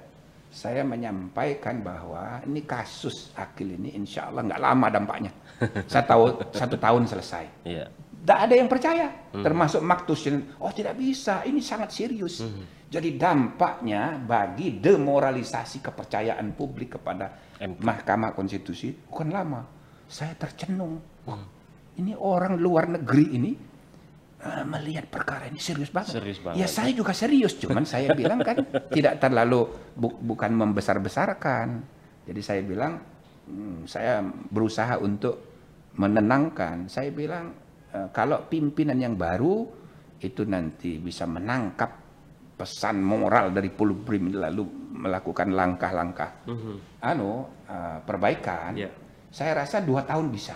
saya 0.49 0.83
menyampaikan 0.83 1.83
bahwa 1.83 2.39
ini 2.43 2.63
kasus 2.63 3.31
Akil 3.35 3.75
ini 3.75 3.91
insya 3.91 4.31
Allah 4.31 4.43
nggak 4.43 4.61
lama 4.61 4.87
dampaknya 4.87 5.31
saya 5.91 6.03
tahu 6.03 6.23
satu 6.51 6.75
tahun 6.75 7.03
selesai 7.05 7.45
Iya. 7.63 7.85
Tidak 8.25 8.39
ada 8.41 8.53
yang 8.57 8.65
percaya 8.65 9.07
termasuk 9.31 9.85
Mark 9.85 10.09
Tusnet 10.09 10.57
oh 10.57 10.73
tidak 10.73 10.97
bisa 10.97 11.45
ini 11.45 11.61
sangat 11.61 11.93
serius 11.93 12.41
jadi 12.89 13.13
dampaknya 13.17 14.17
bagi 14.17 14.81
demoralisasi 14.81 15.83
kepercayaan 15.83 16.53
publik 16.57 16.97
kepada 16.97 17.57
MK. 17.61 17.81
Mahkamah 17.81 18.33
Konstitusi 18.33 18.93
bukan 18.93 19.29
lama 19.29 19.61
saya 20.09 20.33
tercenung 20.37 21.01
Wah, 21.25 21.41
ini 21.97 22.13
orang 22.13 22.59
luar 22.59 22.85
negeri 22.91 23.25
ini 23.33 23.51
eh, 24.43 24.63
melihat 24.67 25.09
perkara 25.09 25.49
ini 25.49 25.57
serius 25.57 25.89
banget. 25.89 26.21
Serius 26.21 26.39
banget. 26.43 26.61
Ya 26.61 26.67
saya 26.69 26.91
juga 26.93 27.15
serius, 27.15 27.57
cuman 27.57 27.83
saya 27.87 28.13
bilang 28.13 28.43
kan 28.45 28.61
tidak 28.95 29.17
terlalu 29.17 29.65
bu- 29.97 30.19
bukan 30.21 30.53
membesar-besarkan. 30.53 31.81
Jadi 32.29 32.41
saya 32.45 32.61
bilang 32.61 33.01
hmm, 33.49 33.89
saya 33.89 34.21
berusaha 34.53 35.01
untuk 35.01 35.41
menenangkan. 35.97 36.91
Saya 36.91 37.09
bilang 37.09 37.55
kalau 38.11 38.45
pimpinan 38.45 38.97
yang 38.97 39.15
baru 39.15 39.65
itu 40.19 40.41
nanti 40.43 40.97
bisa 40.97 41.23
menangkap 41.23 41.91
pesan 42.55 43.03
moral 43.03 43.51
dari 43.51 43.67
Pulbrim 43.67 44.31
lalu 44.31 44.63
melakukan 44.95 45.51
langkah-langkah 45.51 46.47
anu 47.01 47.43
eh, 47.67 47.97
perbaikan. 48.01 48.71
Iya. 48.73 48.89
Saya 49.27 49.51
rasa 49.59 49.83
dua 49.83 50.07
tahun 50.07 50.31
bisa. 50.31 50.55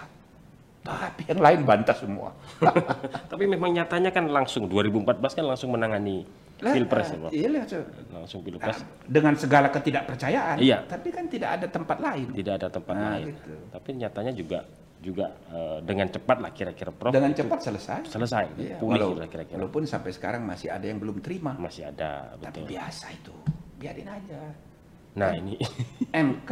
Tapi 0.79 1.27
yang 1.27 1.43
lain 1.43 1.59
bantah 1.67 1.91
semua. 1.91 2.31
Tapi 3.31 3.43
memang 3.45 3.75
nyatanya 3.75 4.15
kan 4.15 4.31
langsung 4.31 4.71
2014 4.71 5.19
kan 5.37 5.45
langsung 5.45 5.75
menangani 5.75 6.23
Lah, 6.59 6.71
pilpres 6.75 7.07
ya, 7.11 7.17
Prof. 7.19 7.31
Iya 7.31 7.47
lah, 7.51 7.63
so. 7.67 7.79
Langsung 8.15 8.39
pilpres. 8.43 8.79
dengan 9.07 9.35
segala 9.35 9.67
ketidakpercayaan. 9.71 10.55
Iya. 10.59 10.87
Tapi 10.87 11.11
kan 11.11 11.27
tidak 11.27 11.59
ada 11.59 11.67
tempat 11.67 11.99
lain. 11.99 12.27
Tidak 12.31 12.53
ada 12.55 12.67
tempat 12.71 12.95
Nah, 12.95 13.15
lain. 13.19 13.25
gitu. 13.35 13.53
Tapi 13.71 13.89
nyatanya 13.95 14.31
juga 14.31 14.59
juga 14.99 15.31
eh, 15.47 15.79
dengan 15.81 16.07
cepat 16.07 16.37
lah 16.39 16.51
kira-kira 16.51 16.91
Prof. 16.91 17.09
Dengan 17.09 17.31
cepat 17.31 17.59
selesai. 17.61 17.99
selesai, 18.05 18.45
Iya, 18.53 18.75
pulih 18.77 18.99
walau- 18.99 19.25
kira-kira. 19.25 19.55
Walaupun 19.55 19.87
sampai 19.87 20.11
sekarang 20.11 20.43
masih 20.43 20.67
ada 20.67 20.83
yang 20.83 20.99
belum 20.99 21.19
terima. 21.19 21.55
Masih 21.55 21.87
ada, 21.87 22.35
Tapi 22.35 22.59
betul. 22.59 22.67
biasa 22.67 23.05
itu. 23.09 23.33
Biarin 23.79 24.05
aja. 24.05 24.41
Nah, 25.15 25.31
ini 25.33 25.55
MK 26.11 26.51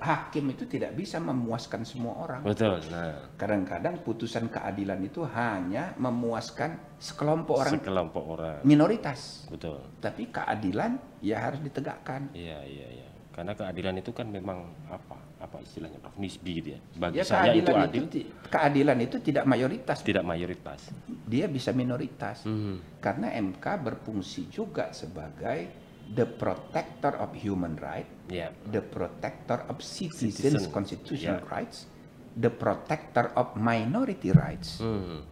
hakim 0.00 0.48
itu 0.48 0.64
tidak 0.64 0.94
bisa 0.94 1.20
memuaskan 1.20 1.84
semua 1.84 2.16
orang. 2.16 2.40
betul. 2.40 2.78
Nah, 2.88 3.36
Kadang-kadang 3.36 4.00
putusan 4.00 4.48
keadilan 4.48 4.96
itu 5.02 5.20
hanya 5.28 5.92
memuaskan 5.98 6.96
sekelompok 6.96 7.56
orang 7.58 7.74
sekelompok 7.74 8.24
orang. 8.24 8.58
minoritas. 8.62 9.44
Betul. 9.50 9.82
Tapi 9.98 10.30
keadilan 10.30 10.94
ya 11.20 11.42
harus 11.42 11.60
ditegakkan. 11.60 12.32
Iya, 12.32 12.64
iya, 12.64 12.88
iya. 12.94 13.09
Karena 13.30 13.54
keadilan 13.54 13.94
itu 13.96 14.10
kan 14.10 14.26
memang 14.26 14.58
apa? 14.86 15.16
Apa 15.40 15.56
istilahnya, 15.64 15.96
Prof? 15.96 16.12
Nisbi 16.20 16.60
gitu 16.60 16.68
ya. 16.76 16.80
Bagi 16.94 17.16
Ya 17.16 17.24
saya 17.24 17.56
itu 17.56 17.72
adil, 17.72 18.04
itu, 18.04 18.28
keadilan 18.44 18.98
itu 19.00 19.16
tidak 19.18 19.48
mayoritas, 19.48 20.04
tidak 20.04 20.20
mayoritas. 20.20 20.92
dia 21.24 21.48
bisa 21.48 21.72
minoritas. 21.72 22.44
Hmm. 22.44 22.76
Karena 23.00 23.32
MK 23.32 23.64
berfungsi 23.80 24.46
juga 24.46 24.92
sebagai 24.92 25.72
the 26.10 26.26
protector 26.26 27.16
of 27.16 27.32
human 27.32 27.78
right, 27.78 28.04
Ya. 28.26 28.52
the 28.66 28.82
protector 28.82 29.64
of 29.64 29.80
citizens 29.80 30.36
Citizen. 30.36 30.68
constitutional 30.68 31.40
Ya. 31.40 31.48
rights, 31.48 31.88
the 32.34 32.50
protector 32.50 33.32
of 33.32 33.56
minority 33.56 34.30
rights. 34.30 34.76
Hmm. 34.76 35.24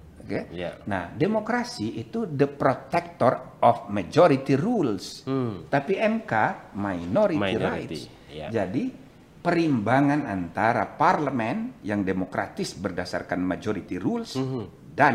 Ya. 0.53 0.77
Nah, 0.85 1.09
demokrasi 1.11 1.97
itu 1.97 2.29
the 2.29 2.47
protector 2.47 3.57
of 3.59 3.89
majority 3.89 4.55
rules. 4.55 5.25
Hmm. 5.25 5.67
Tapi 5.67 5.97
MK 5.97 6.33
minority, 6.77 7.41
Minority, 7.41 8.01
rights. 8.05 8.31
ya. 8.31 8.47
Jadi 8.53 8.93
perimbangan 9.39 10.29
antara 10.29 10.85
parlemen 10.85 11.81
yang 11.81 12.05
demokratis 12.05 12.77
berdasarkan 12.77 13.41
majority 13.41 13.97
rules 13.97 14.37
Mhm. 14.37 14.95
dan 14.95 15.15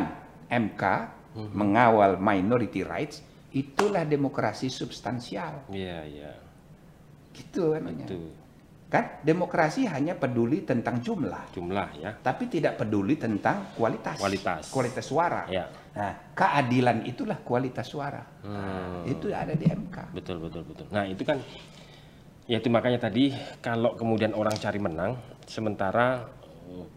MK 0.49 0.83
mengawal 1.53 2.21
minority 2.21 2.85
rights 2.85 3.21
itulah 3.53 4.05
demokrasi 4.05 4.69
substansial. 4.69 5.65
Iya, 5.69 6.05
iya. 6.05 6.31
Gitu 7.33 7.73
anunya. 7.73 8.05
Itu 8.05 8.42
Kan 8.93 9.25
demokrasi 9.25 9.89
hanya 9.89 10.13
peduli 10.13 10.61
tentang 10.61 11.01
jumlah, 11.01 11.49
jumlah 11.49 11.97
ya. 11.97 12.13
tapi 12.21 12.45
tidak 12.45 12.77
peduli 12.77 13.17
tentang 13.17 13.73
kualitas. 13.73 14.21
Kualitas. 14.21 14.69
Kualitas 14.69 15.01
suara. 15.01 15.49
Ya. 15.49 15.65
Nah, 15.97 16.13
keadilan 16.37 17.01
itulah 17.01 17.41
kualitas 17.41 17.89
suara. 17.89 18.21
Nah, 18.45 19.01
Hmm. 19.01 19.09
itu 19.09 19.33
ada 19.33 19.57
di 19.57 19.65
MK. 19.65 20.13
Betul, 20.13 20.45
betul, 20.45 20.61
betul. 20.69 20.85
Nah, 20.93 21.09
itu 21.09 21.25
kan 21.25 21.41
ya 22.45 22.61
itu 22.61 22.69
makanya 22.69 23.09
tadi 23.09 23.33
kalau 23.65 23.97
kemudian 23.97 24.37
orang 24.37 24.53
cari 24.61 24.77
menang, 24.77 25.17
sementara 25.49 26.29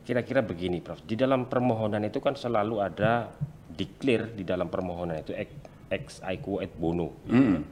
kira-kira 0.05 0.45
begini, 0.45 0.85
Prof. 0.85 1.01
Di 1.01 1.17
dalam 1.17 1.49
permohonan 1.49 2.05
itu 2.05 2.21
kan 2.21 2.37
selalu 2.37 2.77
ada 2.77 3.33
declare 3.73 4.37
di 4.37 4.45
dalam 4.45 4.69
permohonan 4.69 5.25
itu 5.25 5.33
ex, 5.33 5.49
ex 5.89 6.05
aequo 6.21 6.61
et 6.61 6.77
bono. 6.77 7.25
kan. 7.25 7.65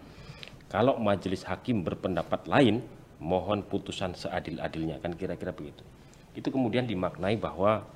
Kalau 0.72 0.96
majelis 0.96 1.44
hakim 1.44 1.84
berpendapat 1.84 2.48
lain, 2.48 2.80
mohon 3.18 3.62
putusan 3.62 4.12
seadil-adilnya 4.12 4.98
kan 4.98 5.12
kira-kira 5.12 5.50
begitu. 5.50 5.82
Itu 6.32 6.50
kemudian 6.50 6.84
dimaknai 6.84 7.36
bahwa 7.36 7.86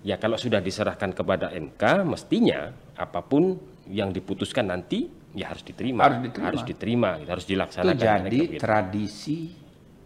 ya 0.00 0.16
kalau 0.16 0.36
sudah 0.36 0.58
diserahkan 0.58 1.10
kepada 1.10 1.50
MK, 1.50 1.82
mestinya 2.04 2.70
apa 2.94 3.20
pun 3.20 3.58
yang 3.86 4.10
diputuskan 4.10 4.70
nanti 4.70 5.10
ya 5.32 5.50
harus 5.50 5.62
diterima, 5.62 6.06
Harus 6.06 6.20
diterima. 6.22 6.46
harus 6.46 6.62
diterima, 6.62 7.10
harus 7.20 7.44
Itu 7.44 7.50
dilaksanakan. 7.50 7.98
jadi 7.98 8.30
kira-kira 8.30 8.46
begitu. 8.46 8.60
tradisi 8.60 9.38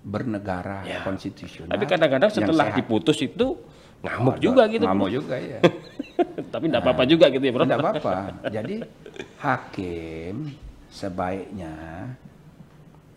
bernegara 0.04 0.84
Ya. 0.84 1.00
konstitusional. 1.00 1.72
Tapi 1.72 1.84
kadang-kadang 1.84 2.30
setelah 2.30 2.66
sehat. 2.68 2.78
diputus 2.78 3.18
itu 3.20 3.56
ngamuk 4.04 4.36
juga 4.36 4.68
gitu. 4.68 4.84
Ngamuk 4.84 5.10
juga 5.10 5.36
ya. 5.36 5.60
Tapi 6.52 6.64
tidak 6.68 6.80
apa-apa 6.84 7.04
juga 7.04 7.26
gitu 7.28 7.40
ya, 7.40 7.52
Bro. 7.52 7.64
Tidak 7.64 7.80
apa-apa. 7.80 8.12
Jadi 8.48 8.74
hakim 9.40 10.34
sebaiknya 10.88 11.74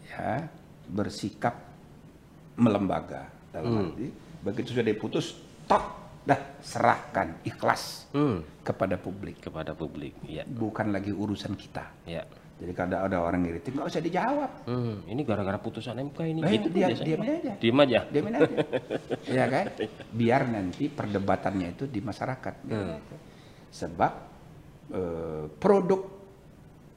ya 0.08 0.48
bersikap 0.88 1.56
melembaga 2.56 3.28
dalam 3.50 3.70
Hmm. 3.70 3.82
arti 3.86 4.08
begitu 4.40 4.68
sudah 4.72 4.86
diputus 4.86 5.36
tok 5.66 5.86
dah 6.24 6.40
serahkan 6.60 7.40
ikhlas 7.42 8.12
Hmm, 8.12 8.44
kepada 8.62 8.96
publik 8.96 9.40
kepada 9.40 9.72
publik, 9.72 10.16
ya. 10.24 10.44
bukan 10.44 10.90
lagi 10.90 11.10
urusan 11.10 11.54
kita 11.54 11.88
Ya. 12.04 12.28
jadi 12.58 12.72
kalau 12.74 13.00
ada 13.00 13.18
orang 13.22 13.44
ngiritin 13.44 13.72
nggak 13.74 13.88
usah 13.88 14.02
dijawab 14.02 14.52
Hmm, 14.66 15.06
ini 15.06 15.22
gara-gara 15.22 15.56
putusan 15.58 15.96
MK 16.02 16.20
ini. 16.26 16.40
Nah, 16.42 16.50
gitu 16.50 16.68
dia- 16.68 16.88
Pak. 16.88 17.00
aja. 17.00 17.54
Diam 17.58 17.80
aja. 17.80 18.00
diamin 18.06 18.34
aja 18.36 18.56
ya 19.38 19.46
kan 19.46 19.66
biar 20.10 20.42
nanti 20.48 20.84
perdebatannya 20.90 21.68
itu 21.72 21.86
di 21.86 22.00
masyarakat 22.00 22.54
Hmm. 22.66 23.00
sebab 23.70 24.14
eh, 24.90 25.44
produk 25.54 26.02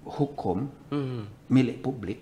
hukum 0.08 0.58
Hmm. 0.88 1.22
milik 1.46 1.78
publik 1.80 2.18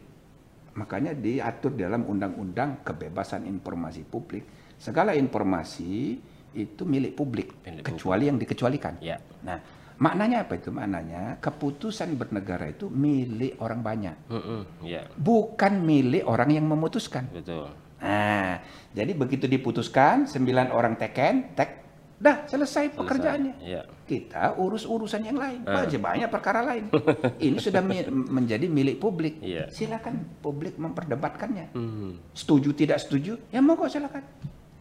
makanya 0.79 1.13
diatur 1.13 1.75
dalam 1.75 2.07
undang-undang 2.07 2.87
kebebasan 2.87 3.43
informasi 3.45 4.07
publik 4.07 4.47
segala 4.79 5.11
informasi 5.13 6.15
itu 6.55 6.83
milik 6.87 7.19
publik 7.19 7.49
Milik 7.67 7.83
kecuali 7.83 8.31
yang 8.31 8.39
dikecualikan 8.39 9.03
Ya. 9.03 9.19
nah 9.43 9.59
maknanya 9.99 10.47
apa 10.47 10.55
itu 10.55 10.71
maknanya 10.71 11.43
keputusan 11.43 12.15
bernegara 12.15 12.71
itu 12.71 12.87
milik 12.87 13.59
orang 13.59 13.83
banyak 13.83 14.17
Hmm, 14.31 14.63
ya. 14.87 15.03
bukan 15.19 15.83
milik 15.83 16.23
orang 16.23 16.55
yang 16.55 16.65
memutuskan 16.65 17.27
Betul. 17.35 17.75
Nah, 17.99 18.63
jadi 18.95 19.11
begitu 19.11 19.51
diputuskan, 19.51 20.31
sembilan 20.31 20.71
orang 20.71 20.95
teken, 20.95 21.51
tek, 21.59 21.88
dah 22.19 22.45
selesai 22.51 22.99
pekerjaannya. 22.99 23.55
Iya. 23.63 23.83
Kita 24.05 24.59
urus 24.59 24.83
urusan 24.83 25.23
yang 25.23 25.39
lain. 25.39 25.63
Ah. 25.65 25.87
Banyak 25.87 26.01
banyak 26.03 26.31
perkara 26.31 26.61
lain. 26.67 26.91
Ini 27.47 27.59
sudah 27.63 27.79
mi- 27.79 28.03
menjadi 28.11 28.67
milik 28.67 28.99
publik. 28.99 29.39
Iya. 29.39 29.71
Silakan 29.71 30.43
publik 30.43 30.75
memperdebatkannya. 30.77 31.73
Hmm. 31.73 32.19
Setuju 32.35 32.75
tidak 32.75 32.99
setuju? 32.99 33.39
Ya 33.55 33.63
monggo 33.63 33.87
silakan. 33.87 34.27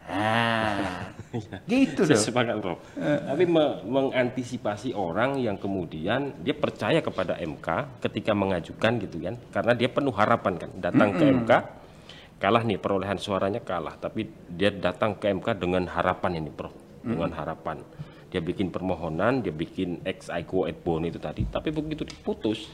Ah, 0.08 1.12
gitu 1.68 2.08
Saya 2.08 2.16
dong. 2.16 2.24
sepakat 2.32 2.56
Prof. 2.64 2.80
Tapi 2.96 3.44
me- 3.44 3.76
mengantisipasi 3.84 4.96
orang 4.96 5.36
yang 5.36 5.60
kemudian 5.60 6.32
dia 6.40 6.56
percaya 6.56 7.04
kepada 7.04 7.36
MK 7.36 8.00
ketika 8.08 8.32
mengajukan 8.32 9.04
gitu 9.04 9.20
kan, 9.20 9.36
karena 9.52 9.72
dia 9.76 9.92
penuh 9.92 10.16
harapan 10.16 10.56
kan, 10.56 10.70
datang 10.80 11.12
ke 11.12 11.24
MK 11.28 11.52
kalah 12.40 12.64
nih 12.64 12.80
perolehan 12.80 13.20
suaranya 13.20 13.60
kalah, 13.60 14.00
tapi 14.00 14.24
dia 14.48 14.72
datang 14.72 15.12
ke 15.12 15.28
MK 15.28 15.60
dengan 15.60 15.84
harapan 15.84 16.40
ini 16.40 16.48
Prof, 16.48 16.72
dengan 17.08 17.30
harapan. 17.32 17.80
Dia 18.28 18.44
bikin 18.44 18.68
permohonan, 18.68 19.40
dia 19.40 19.50
bikin 19.50 20.04
ex 20.04 20.28
aequo 20.28 20.68
et 20.68 20.76
bono 20.76 21.08
itu 21.08 21.16
tadi, 21.16 21.48
tapi 21.48 21.72
begitu 21.72 22.04
diputus 22.04 22.68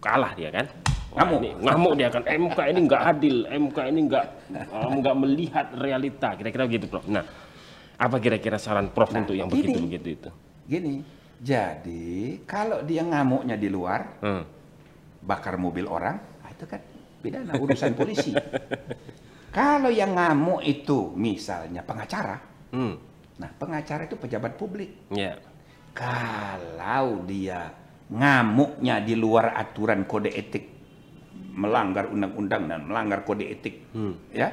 kalah 0.00 0.32
dia 0.32 0.48
kan. 0.48 0.66
Ngamuk. 1.12 1.38
ini 1.44 1.50
ngamuk 1.60 1.92
dia 1.92 2.08
kan. 2.08 2.24
MK 2.24 2.58
ini 2.72 2.80
nggak 2.88 3.02
adil, 3.04 3.36
MK 3.44 3.78
ini 3.92 4.00
nggak 4.08 4.24
eh, 4.56 4.94
nggak 4.96 5.16
melihat 5.20 5.66
realita, 5.76 6.32
kira-kira 6.32 6.64
begitu 6.64 6.88
Prof. 6.88 7.04
Nah, 7.04 7.20
apa 8.00 8.16
kira-kira 8.16 8.56
saran 8.56 8.88
Prof 8.88 9.12
untuk 9.12 9.36
yang 9.36 9.52
Nah, 9.52 9.52
gini. 9.52 9.76
begitu-begitu 9.76 10.08
itu? 10.08 10.30
Gini, 10.64 10.94
jadi 11.36 12.40
kalau 12.48 12.80
dia 12.80 13.04
ngamuknya 13.04 13.60
di 13.60 13.68
luar, 13.68 14.24
Hmm. 14.24 14.48
bakar 15.20 15.60
mobil 15.60 15.84
orang, 15.84 16.16
ah, 16.40 16.48
itu 16.48 16.64
kan 16.64 16.80
pidana 17.20 17.60
urusan 17.60 17.92
polisi. 17.92 18.32
Kalau 19.52 19.92
yang 19.92 20.16
ngamuk 20.16 20.64
itu 20.64 21.12
misalnya 21.12 21.84
pengacara, 21.84 22.40
Hmm. 22.72 22.96
Nah 23.36 23.48
pengacara 23.48 24.04
itu 24.04 24.16
pejabat 24.16 24.56
publik. 24.56 25.08
Ya. 25.08 25.40
Kalau 25.92 27.24
dia 27.24 27.72
ngamuknya 28.08 29.00
di 29.00 29.14
luar 29.14 29.56
aturan 29.56 30.04
kode 30.04 30.28
etik, 30.28 30.68
melanggar 31.52 32.08
undang-undang 32.08 32.68
dan 32.68 32.80
melanggar 32.84 33.24
kode 33.24 33.44
etik, 33.44 33.88
Hmm. 33.92 34.16
ya 34.32 34.52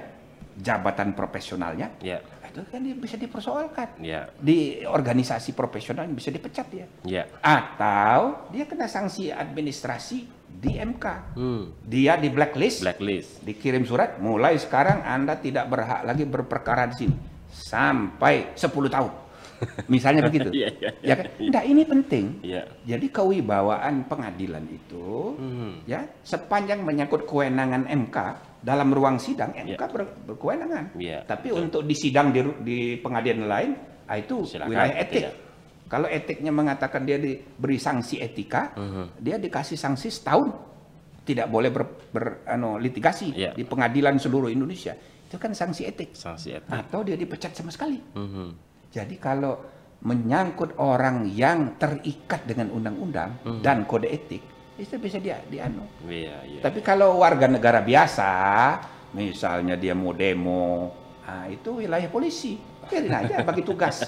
jabatan 0.59 1.15
profesionalnya, 1.15 1.95
Ya. 2.03 2.19
itu 2.43 2.59
kan 2.67 2.83
dia 2.83 2.91
bisa 2.91 3.15
dipersoalkan 3.15 4.03
Ya. 4.03 4.27
di 4.35 4.83
organisasi 4.83 5.55
profesional 5.55 6.03
bisa 6.11 6.27
dipecat. 6.27 6.67
Ya. 7.03 7.23
Atau 7.39 8.51
dia 8.51 8.67
kena 8.67 8.91
sanksi 8.91 9.31
administrasi 9.31 10.27
di 10.49 10.75
MK. 10.75 11.05
Hmm. 11.39 11.71
Dia 11.83 12.19
di 12.19 12.27
blacklist, 12.27 12.83
Blacklist. 12.83 13.39
dikirim 13.43 13.87
surat, 13.87 14.19
mulai 14.19 14.59
sekarang 14.59 15.03
Anda 15.03 15.39
tidak 15.39 15.71
berhak 15.71 16.03
lagi 16.03 16.27
berperkara 16.27 16.91
di 16.91 16.95
sini 16.99 17.15
sampai 17.49 18.53
10 18.53 18.69
tahun. 18.87 19.11
Misalnya 19.91 20.23
begitu. 20.23 20.47
Iya, 20.55 20.69
iya, 20.79 20.89
Ya 21.03 21.13
kan? 21.19 21.25
Nah, 21.51 21.63
ini 21.67 21.83
penting. 21.83 22.25
Ya. 22.39 22.63
Jadi 22.87 23.11
kewibawaan 23.11 24.07
pengadilan 24.07 24.63
itu 24.71 25.35
Hmm. 25.35 25.83
ya 25.83 26.07
sepanjang 26.23 26.79
menyangkut 26.79 27.27
kewenangan 27.27 27.83
MK 27.85 28.17
dalam 28.63 28.87
ruang 28.91 29.19
sidang 29.19 29.51
MK 29.51 29.75
Ya. 29.75 29.87
ber- 29.91 30.15
berkewenangan. 30.25 30.95
Iya, 30.95 31.27
Tapi 31.27 31.51
untuk 31.51 31.83
di 31.83 31.95
sidang 31.95 32.31
di, 32.31 32.39
pengadilan 32.99 33.47
lain, 33.47 33.71
ah, 34.07 34.15
itu 34.15 34.47
Silakan, 34.47 34.71
wilayah 34.71 34.95
etik. 34.95 35.21
iya. 35.27 35.31
Kalau 35.89 36.07
etiknya 36.07 36.53
mengatakan 36.53 37.01
dia 37.03 37.17
diberi 37.17 37.75
sanksi 37.75 38.21
etika, 38.21 38.71
Mhm. 38.77 39.19
dia 39.19 39.35
dikasih 39.35 39.75
sanksi 39.75 40.07
setahun, 40.07 40.53
tidak 41.25 41.49
boleh 41.49 41.67
ber, 41.67 41.83
ber- 42.13 42.39
litigasi 42.77 43.33
Iya. 43.35 43.51
di 43.57 43.65
pengadilan 43.67 44.15
seluruh 44.15 44.47
Indonesia. 44.47 44.93
Itu 45.29 45.37
kan 45.37 45.53
sanksi 45.53 45.85
etik. 45.85 46.09
Sanksi 46.11 46.57
etik. 46.57 46.73
Atau 46.73 47.05
dia 47.05 47.13
dipecat 47.13 47.53
sama 47.53 47.69
sekali. 47.69 48.01
Mhm. 48.01 48.49
Jadi 48.89 49.15
kalau 49.15 49.61
menyangkut 50.01 50.73
orang 50.75 51.29
yang 51.29 51.77
terikat 51.77 52.41
dengan 52.43 52.71
undang-undang 52.71 53.37
Hmm. 53.39 53.61
dan 53.61 53.83
kode 53.83 54.07
etik, 54.07 54.41
itu 54.73 54.95
bisa 54.95 55.19
dia 55.19 55.37
dianu. 55.45 55.85
Iya, 56.01 56.39
iya. 56.41 56.59
Tapi 56.59 56.79
kalau 56.79 57.19
warga 57.19 57.45
negara 57.45 57.77
biasa, 57.79 58.31
misalnya 59.11 59.75
dia 59.75 59.93
mau 59.93 60.09
demo, 60.11 60.89
ah, 61.21 61.45
itu 61.45 61.77
wilayah 61.77 62.07
polisi. 62.07 62.57
Biarin 62.81 63.13
aja 63.13 63.43
bagi 63.45 63.61
tugas. 63.61 64.01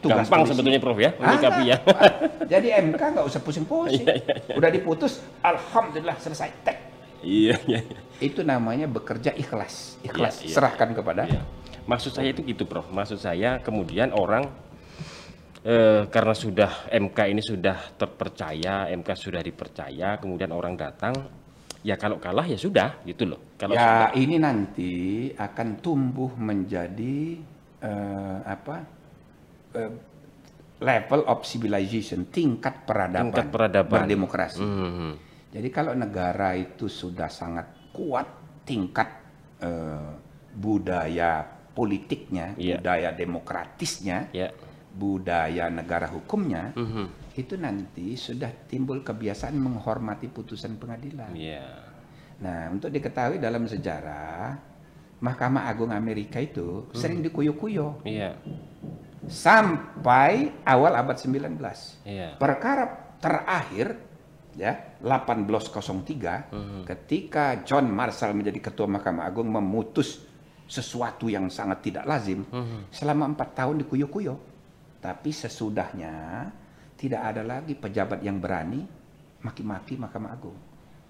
tugas 0.00 0.24
Gampang 0.24 0.40
polisi. 0.40 0.50
sebetulnya 0.54 0.80
Prof 0.80 0.96
ya, 0.96 1.10
Ah, 1.12 1.24
menyikapi 1.28 1.62
ya. 1.66 1.76
ah, 1.84 2.12
Jadi 2.48 2.68
MK 2.72 3.02
nggak 3.12 3.26
usah 3.26 3.40
pusing-pusing. 3.40 4.06
Iya, 4.08 4.56
Udah 4.56 4.70
diputus, 4.70 5.20
alhamdulillah 5.42 6.16
selesai. 6.16 6.48
Tek. 6.64 6.78
Iya, 7.22 7.56
iya. 7.66 7.80
Itu 8.18 8.42
namanya 8.42 8.86
bekerja 8.86 9.30
ikhlas. 9.32 9.98
Ikhlas 10.02 10.42
Iya, 10.42 10.46
iya. 10.50 10.54
serahkan 10.54 10.90
kepada 10.92 11.22
Iya. 11.26 11.42
Maksud 11.82 12.14
saya 12.14 12.30
itu 12.30 12.46
gitu, 12.46 12.62
Prof. 12.62 12.86
Maksud 12.90 13.18
saya 13.18 13.58
kemudian 13.58 14.14
orang 14.14 14.46
eh, 15.62 16.06
karena 16.10 16.34
sudah 16.34 16.86
MK 16.90 17.18
ini 17.30 17.42
sudah 17.42 17.94
terpercaya, 17.94 18.90
MK 18.90 19.08
sudah 19.14 19.42
dipercaya, 19.42 20.18
kemudian 20.18 20.50
orang 20.50 20.74
datang, 20.74 21.14
ya 21.82 21.94
kalau 21.94 22.18
kalah 22.18 22.46
ya 22.46 22.58
sudah, 22.58 23.02
gitu 23.02 23.26
loh. 23.30 23.54
Kalau 23.58 23.74
ya 23.74 24.10
ini 24.14 24.38
nanti 24.38 24.92
akan 25.34 25.68
tumbuh 25.78 26.30
menjadi 26.34 27.38
eh, 27.82 28.38
apa 28.42 28.76
eh, 29.74 29.92
level 30.82 31.22
of 31.26 31.46
civilization 31.46 32.26
tingkat 32.26 32.82
peradaban, 32.82 33.30
Tingkat 33.30 33.46
peradaban. 33.50 34.02
berdemokrasi. 34.02 34.62
Mhm. 34.62 35.31
Jadi 35.52 35.68
kalau 35.68 35.92
negara 35.92 36.56
itu 36.56 36.88
sudah 36.88 37.28
sangat 37.28 37.92
kuat 37.92 38.26
tingkat 38.64 39.20
eh, 39.62 40.10
budaya 40.52 41.46
politiknya, 41.72 42.58
Iya. 42.58 42.82
budaya 42.82 43.08
demokratisnya, 43.14 44.34
ya. 44.34 44.50
budaya 44.92 45.70
negara 45.70 46.10
hukumnya, 46.10 46.74
Mhm. 46.74 47.36
itu 47.38 47.54
nanti 47.56 48.18
sudah 48.18 48.50
timbul 48.66 49.00
kebiasaan 49.00 49.54
menghormati 49.54 50.26
putusan 50.28 50.76
pengadilan. 50.76 51.32
Iya. 51.32 51.64
Nah, 52.42 52.68
untuk 52.68 52.90
diketahui 52.90 53.38
dalam 53.38 53.64
sejarah, 53.64 54.58
Mahkamah 55.22 55.70
Agung 55.70 55.94
Amerika 55.94 56.42
itu 56.42 56.90
sering 56.90 57.22
dikuyok-kuyok 57.22 58.02
Iya. 58.02 58.34
sampai 59.30 60.50
awal 60.66 60.92
abad 60.98 61.16
19. 61.16 62.02
Iya. 62.02 62.34
Perkara 62.36 63.14
terakhir 63.22 63.94
ya 64.54 64.72
1803 65.00 66.52
Mhm. 66.52 66.80
ketika 66.84 67.64
John 67.64 67.88
Marshall 67.88 68.36
menjadi 68.36 68.60
ketua 68.60 68.86
Mahkamah 68.86 69.24
Agung 69.24 69.48
memutus 69.48 70.20
sesuatu 70.66 71.28
yang 71.28 71.48
sangat 71.48 71.84
tidak 71.84 72.04
lazim 72.04 72.44
Mhm. 72.48 72.92
selama 72.92 73.28
empat 73.32 73.52
tahun 73.54 73.84
dikuyok-kuyok. 73.84 74.40
Tapi 75.02 75.30
sesudahnya 75.34 76.46
tidak 76.94 77.20
ada 77.20 77.42
lagi 77.42 77.74
pejabat 77.74 78.22
yang 78.22 78.38
berani 78.38 78.86
maki-maki 79.42 79.98
Mahkamah 79.98 80.30
Agung. 80.30 80.56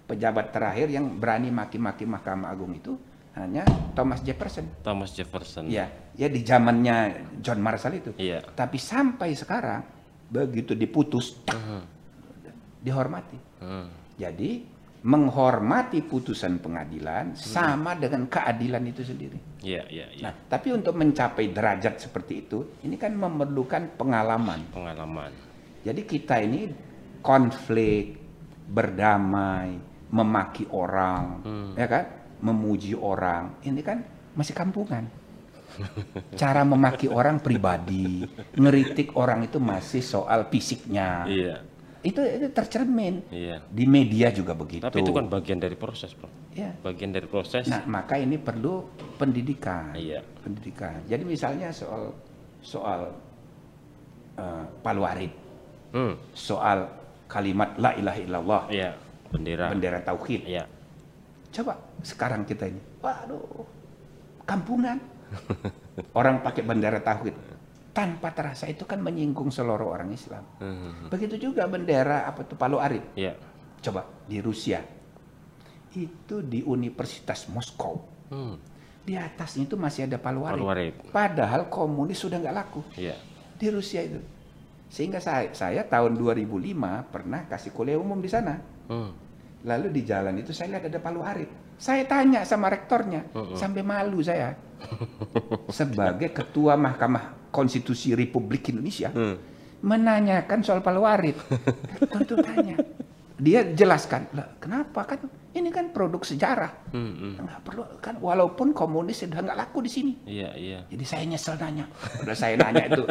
Pejabat 0.09 0.51
terakhir 0.51 0.89
yang 0.89 1.07
berani 1.15 1.53
maki-maki 1.53 2.09
Mahkamah 2.09 2.49
Agung 2.49 2.73
itu 2.73 2.97
hanya 3.33 3.65
Thomas 3.93 4.21
Jefferson. 4.21 4.69
Thomas 4.85 5.13
Jefferson. 5.13 5.69
Ya, 5.69 5.89
ya 6.17 6.29
di 6.29 6.41
zamannya 6.41 7.29
John 7.41 7.61
Marshall 7.61 8.01
itu. 8.01 8.11
Iya. 8.17 8.45
Tapi 8.45 8.77
sampai 8.77 9.33
sekarang 9.33 9.85
begitu 10.29 10.73
diputus 10.73 11.37
tak, 11.45 11.57
Mhm. 11.57 11.81
Dihormati. 12.83 13.39
Mhm. 13.63 13.87
Jadi 14.19 14.51
menghormati 15.03 15.99
putusan 16.07 16.63
pengadilan 16.63 17.35
sama 17.35 17.99
dengan 17.99 18.31
keadilan 18.31 18.83
itu 18.87 19.03
sendiri. 19.03 19.39
Iya, 19.59 19.83
iya, 19.91 20.07
iya. 20.15 20.23
Nah, 20.31 20.33
tapi 20.47 20.71
untuk 20.71 20.95
mencapai 20.95 21.51
derajat 21.51 21.99
seperti 21.99 22.47
itu, 22.47 22.79
ini 22.87 22.95
kan 22.95 23.11
memerlukan 23.19 23.99
pengalaman. 23.99 24.63
Pengalaman. 24.71 25.35
Jadi 25.83 26.07
kita 26.07 26.39
ini 26.39 26.71
konflik, 27.19 28.15
berdamai, 28.71 29.75
memaki 30.15 30.71
orang, 30.71 31.43
ya 31.75 31.87
kan, 31.91 32.05
memuji 32.39 32.95
orang, 32.95 33.59
ini 33.67 33.83
kan 33.83 34.07
masih 34.39 34.55
kampungan. 34.55 35.11
Cara 36.41 36.63
memaki 36.63 37.11
orang 37.11 37.43
pribadi, 37.43 38.23
ngeritik 38.55 39.19
orang 39.19 39.51
itu 39.51 39.59
masih 39.59 40.05
soal 40.05 40.47
fisiknya. 40.47 41.27
Iya. 41.27 41.72
Itu 42.03 42.19
itu 42.19 42.51
tercermin 42.51 43.23
Iya. 43.31 43.63
di 43.71 43.87
media 43.87 44.35
juga 44.35 44.59
begitu. 44.59 44.83
Tapi 44.83 45.07
itu 45.07 45.15
kan 45.15 45.31
bagian 45.31 45.63
dari 45.63 45.79
proses, 45.79 46.11
Bro. 46.19 46.27
Ya. 46.51 46.75
Bagian 46.83 47.15
dari 47.15 47.31
proses. 47.31 47.71
Nah, 47.71 47.87
maka 47.87 48.19
ini 48.19 48.43
perlu 48.43 48.83
pendidikan. 49.15 49.95
Iya. 49.95 50.19
Pendidikan. 50.43 50.99
Jadi 51.07 51.23
misalnya 51.23 51.71
soal 51.71 52.11
soal 52.59 53.07
eh, 54.35 54.65
Palu 54.83 55.05
Arit, 55.05 55.31
Hmm. 55.93 56.17
soal 56.33 56.89
kalimat 57.29 57.77
la 57.77 57.93
ilaha 57.95 58.19
illallah, 58.19 58.63
Iya. 58.73 58.91
Bendera. 59.31 59.69
bendera 59.71 59.99
tauhid. 60.03 60.43
Iya. 60.49 60.65
Coba 61.53 61.77
sekarang 62.01 62.43
kita 62.43 62.65
ini, 62.67 62.81
waduh, 62.99 63.63
kampungan. 64.43 64.97
Orang 66.17 66.41
pakai 66.41 66.65
bendera 66.65 66.97
tauhid 66.99 67.37
tanpa 67.93 68.33
terasa 68.33 68.65
itu 68.67 68.89
kan 68.89 68.99
menyinggung 69.05 69.53
seluruh 69.53 69.93
orang 69.93 70.09
Islam. 70.13 70.43
Mhm. 70.59 71.13
Begitu 71.13 71.49
juga 71.49 71.69
bendera 71.69 72.25
apa 72.25 72.43
tuh 72.49 72.57
Palu 72.57 72.81
Arit. 72.81 73.05
Iya. 73.15 73.37
Coba 73.85 74.09
di 74.25 74.41
Rusia. 74.41 74.81
Itu 75.93 76.41
di 76.41 76.65
Universitas 76.65 77.53
Moskow. 77.53 78.01
Hmm. 78.33 78.57
Di 79.05 79.13
atasnya 79.13 79.69
itu 79.69 79.77
masih 79.77 80.09
ada 80.09 80.17
Palu 80.17 80.49
Arit. 80.49 80.57
Palu 80.57 80.69
Arit. 80.73 80.95
Padahal 81.13 81.69
komunis 81.69 82.17
sudah 82.17 82.41
nggak 82.41 82.57
laku. 82.57 82.81
Iya. 82.97 83.15
di 83.63 83.71
Rusia 83.71 84.03
itu. 84.03 84.19
Sehingga 84.91 85.23
saya, 85.23 85.55
saya 85.55 85.87
tahun 85.87 86.19
2005 86.19 87.15
pernah 87.15 87.47
kasih 87.47 87.71
kuliah 87.71 87.95
umum 87.95 88.19
di 88.19 88.27
sana. 88.27 88.59
Hmm. 88.91 89.15
Lalu 89.63 89.95
di 89.95 90.03
jalan 90.03 90.35
itu 90.43 90.51
saya 90.51 90.75
lihat 90.75 90.91
ada 90.91 90.99
Palu 90.99 91.23
Arit. 91.23 91.47
Saya 91.79 92.03
tanya 92.11 92.43
sama 92.43 92.67
rektornya, 92.67 93.31
sampai 93.55 93.87
malu 93.87 94.19
saya. 94.19 94.59
Sebagai 95.71 96.35
ketua 96.35 96.75
Mahkamah 96.75 97.42
Konstitusi 97.53 98.17
Republik 98.17 98.73
Indonesia, 98.73 99.13
Hmm. 99.13 99.37
menanyakan 99.85 100.65
soal 100.65 100.81
Palu 100.81 101.05
Arit. 101.05 101.37
Rektor 102.01 102.21
itu 102.25 102.35
tanya. 102.41 102.77
Dia 103.43 103.67
jelaskan, 103.75 104.31
lah 104.33 104.55
kenapa 104.63 105.03
kan 105.03 105.19
ini 105.53 105.69
kan 105.69 105.93
produk 105.93 106.23
sejarah. 106.25 106.73
Hmm, 106.97 107.13
hmm. 107.13 107.33
Nggak 107.45 107.61
perlu 107.61 107.83
kan 108.01 108.15
walaupun 108.17 108.73
komunis 108.73 109.21
sudah 109.21 109.45
nggak 109.45 109.59
laku 109.59 109.85
di 109.85 109.91
sini. 109.93 110.13
Iya, 110.25 110.51
iya. 110.57 110.79
Jadi 110.89 111.05
saya 111.05 111.25
nyesel 111.29 111.61
nanya. 111.61 111.85
Udah 112.25 112.37
saya 112.39 112.55
nanya 112.57 112.89
itu, 112.89 113.03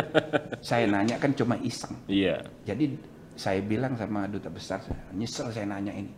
saya 0.63 0.85
nanya 0.89 1.15
kan 1.21 1.37
cuma 1.37 1.59
iseng. 1.61 1.93
Iya. 2.09 2.41
Jadi 2.65 2.97
saya 3.37 3.61
bilang 3.61 3.93
sama 3.99 4.25
duta 4.25 4.49
besar, 4.49 4.81
nyesel 5.13 5.53
saya 5.53 5.67
nanya 5.69 5.93
ini. 5.93 6.11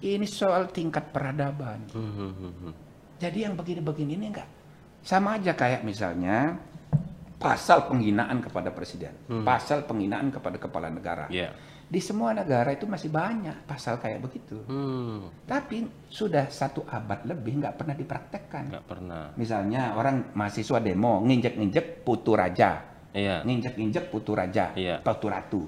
Ini 0.00 0.26
soal 0.28 0.68
tingkat 0.68 1.12
peradaban. 1.14 1.86
Hmm, 1.94 2.12
hmm, 2.12 2.32
hmm. 2.36 2.72
Jadi 3.20 3.38
yang 3.44 3.54
begini-begini 3.56 4.16
ini 4.16 4.26
enggak. 4.32 4.48
Sama 5.00 5.40
aja 5.40 5.56
kayak 5.56 5.80
misalnya 5.84 6.60
pasal 7.40 7.88
penghinaan 7.88 8.38
kepada 8.38 8.68
presiden, 8.68 9.16
pasal 9.42 9.88
penghinaan 9.88 10.28
kepada 10.28 10.60
kepala 10.60 10.92
negara. 10.92 11.24
Iya. 11.32 11.56
Di 11.90 11.98
semua 11.98 12.30
negara 12.30 12.70
itu 12.70 12.86
masih 12.86 13.10
banyak 13.10 13.66
pasal 13.66 13.98
kayak 13.98 14.22
begitu. 14.22 14.62
Hmm. 14.70 15.26
Tapi 15.42 15.90
sudah 16.06 16.46
satu 16.46 16.86
abad 16.86 17.26
lebih 17.26 17.58
nggak 17.58 17.74
pernah 17.74 17.98
dipraktekkan. 17.98 18.70
Nggak 18.70 18.86
pernah. 18.86 19.24
Misalnya 19.34 19.98
orang 19.98 20.30
mahasiswa 20.38 20.78
demo 20.78 21.18
nginjek-nginjek 21.26 22.06
putu 22.06 22.38
raja, 22.38 22.86
Iya. 23.10 23.42
nginjek-injek 23.42 24.06
putu 24.06 24.38
raja, 24.38 24.70
Iya. 24.78 25.02
putu 25.02 25.26
ratu. 25.26 25.66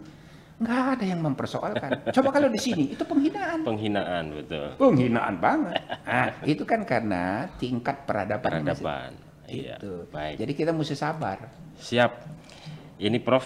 Nggak 0.63 0.83
ada 0.95 1.05
yang 1.11 1.21
mempersoalkan. 1.27 1.91
Coba 2.15 2.29
kalau 2.31 2.47
di 2.47 2.61
sini 2.63 2.95
itu 2.95 3.03
penghinaan. 3.03 3.67
Penghinaan 3.67 4.25
betul. 4.31 4.67
Penghinaan 4.79 5.35
banget. 5.43 5.75
Nah, 6.07 6.31
itu 6.47 6.63
kan 6.63 6.87
karena 6.87 7.51
tingkat 7.59 8.07
peradaban. 8.07 8.63
masih- 8.63 8.79
Peradaban. 8.79 9.13
Iya. 9.53 9.77
Itu. 9.77 10.09
Baik. 10.09 10.37
Jadi 10.41 10.53
kita 10.57 10.71
mesti 10.73 10.97
sabar. 10.97 11.53
Siap. 11.77 12.13
Ini 13.03 13.19
Prof, 13.21 13.45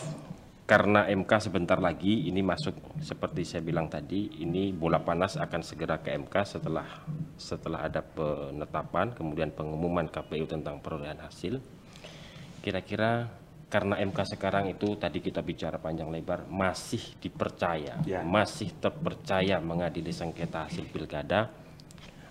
karena 0.66 1.06
MK 1.06 1.30
sebentar 1.46 1.78
lagi 1.78 2.26
ini 2.26 2.42
masuk 2.42 2.74
seperti 2.98 3.46
saya 3.46 3.62
bilang 3.62 3.86
tadi, 3.86 4.42
ini 4.42 4.74
bola 4.74 4.98
panas 4.98 5.38
akan 5.38 5.62
segera 5.62 6.02
ke 6.02 6.10
MK 6.12 6.34
setelah 6.42 6.86
setelah 7.38 7.86
ada 7.86 8.02
penetapan 8.02 9.14
kemudian 9.14 9.54
pengumuman 9.54 10.10
KPU 10.10 10.50
tentang 10.50 10.82
perolehan 10.82 11.22
hasil. 11.22 11.62
Kira-kira 12.60 13.30
karena 13.70 13.98
MK 14.02 14.18
sekarang 14.34 14.66
itu 14.66 14.98
tadi 14.98 15.22
kita 15.22 15.38
bicara 15.42 15.78
panjang 15.78 16.10
lebar 16.10 16.46
masih 16.50 17.14
dipercaya, 17.22 18.02
Ya. 18.02 18.26
masih 18.26 18.74
terpercaya 18.78 19.62
mengadili 19.62 20.10
sengketa 20.10 20.66
hasil 20.66 20.86
pilkada. 20.90 21.50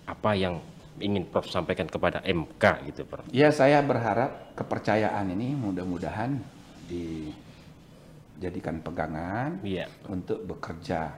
Apa 0.05 0.35
yang 0.35 0.59
ingin 0.99 1.27
Prof 1.27 1.47
sampaikan 1.47 1.87
kepada 1.87 2.21
MK 2.23 2.63
gitu, 2.91 3.03
Prof? 3.03 3.25
Ya 3.31 3.51
saya 3.51 3.81
berharap 3.83 4.55
kepercayaan 4.55 5.27
ini 5.31 5.51
mudah-mudahan 5.53 6.39
dijadikan 6.87 8.79
pegangan 8.79 9.59
Iya. 9.59 9.87
untuk 10.07 10.43
bekerja 10.45 11.11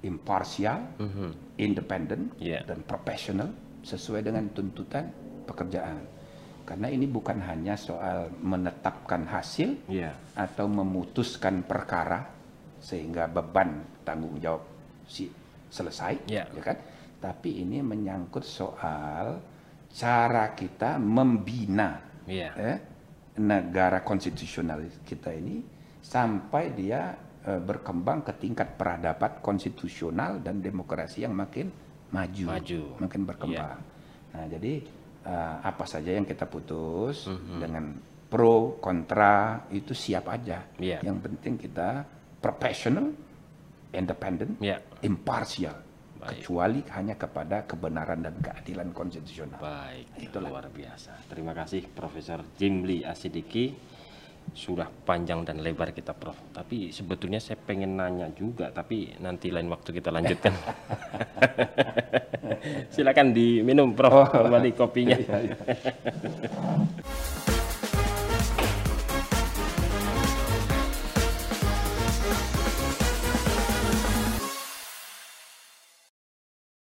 imparsial, 0.00 0.96
Mhm. 0.96 1.30
independen, 1.58 2.30
Iya. 2.40 2.64
dan 2.64 2.80
profesional 2.86 3.50
sesuai 3.84 4.24
dengan 4.24 4.48
tuntutan 4.52 5.10
pekerjaan. 5.44 6.00
Karena 6.64 6.86
ini 6.86 7.04
bukan 7.10 7.42
hanya 7.42 7.74
soal 7.74 8.30
menetapkan 8.38 9.26
hasil 9.26 9.74
Iya. 9.90 10.14
atau 10.38 10.70
memutuskan 10.70 11.66
perkara 11.66 12.30
sehingga 12.78 13.26
beban 13.26 13.82
tanggung 14.06 14.38
jawab 14.38 14.62
si 15.04 15.26
selesai, 15.68 16.30
Ya. 16.30 16.46
ya 16.50 16.62
kan? 16.62 16.78
Tapi 17.20 17.60
ini 17.60 17.84
menyangkut 17.84 18.42
soal 18.42 19.36
cara 19.90 20.56
kita 20.56 20.96
membina 20.96 22.00
Iya. 22.24 22.50
eh, 22.56 22.78
negara 23.38 24.00
konstitusional 24.00 24.80
kita 25.02 25.34
ini 25.34 25.60
sampai 26.00 26.72
dia 26.72 27.12
eh, 27.40 27.56
berkembang 27.56 28.20
ke 28.20 28.32
tingkat 28.36 28.76
peradaban 28.76 29.40
konstitusional 29.40 30.40
dan 30.40 30.60
demokrasi 30.60 31.24
yang 31.24 31.32
makin 31.32 31.72
maju, 32.12 32.44
Maju. 32.52 32.82
makin 33.00 33.22
berkembang. 33.24 33.78
Nah, 34.30 34.46
jadi 34.46 34.72
eh, 35.24 35.56
apa 35.60 35.84
saja 35.84 36.12
yang 36.12 36.24
kita 36.24 36.44
putus 36.44 37.28
dengan 37.60 37.96
pro 38.30 38.78
kontra 38.78 39.66
itu 39.74 39.90
siap 39.90 40.30
aja. 40.30 40.62
Iya. 40.78 41.02
Yang 41.02 41.18
penting 41.26 41.54
kita 41.58 41.88
profesional, 42.38 43.10
independen, 43.90 44.54
Iya. 44.62 44.78
imparsial. 45.02 45.76
Baik. 46.20 46.44
Kecuali 46.44 46.80
hanya 46.92 47.16
kepada 47.16 47.64
kebenaran 47.64 48.20
dan 48.20 48.36
keadilan 48.44 48.92
konstitusional. 48.92 49.56
Baik, 49.56 50.20
Itulah. 50.20 50.52
luar 50.52 50.66
biasa. 50.68 51.16
Terima 51.32 51.56
kasih 51.56 51.88
Profesor 51.88 52.44
Jimli 52.60 53.00
Asidiki. 53.00 53.72
Sudah 54.52 54.84
panjang 54.90 55.46
dan 55.48 55.64
lebar 55.64 55.96
kita 55.96 56.12
Prof. 56.12 56.36
Tapi 56.52 56.92
sebetulnya 56.92 57.40
saya 57.40 57.56
pengen 57.56 57.96
nanya 57.96 58.28
juga, 58.34 58.68
tapi 58.68 59.14
nanti 59.22 59.48
lain 59.48 59.70
waktu 59.72 59.96
kita 59.96 60.12
lanjutkan. 60.12 60.52
Silakan 62.92 63.32
diminum 63.32 63.96
Prof. 63.96 64.28
Kembali 64.28 64.70
kopinya. 64.76 65.16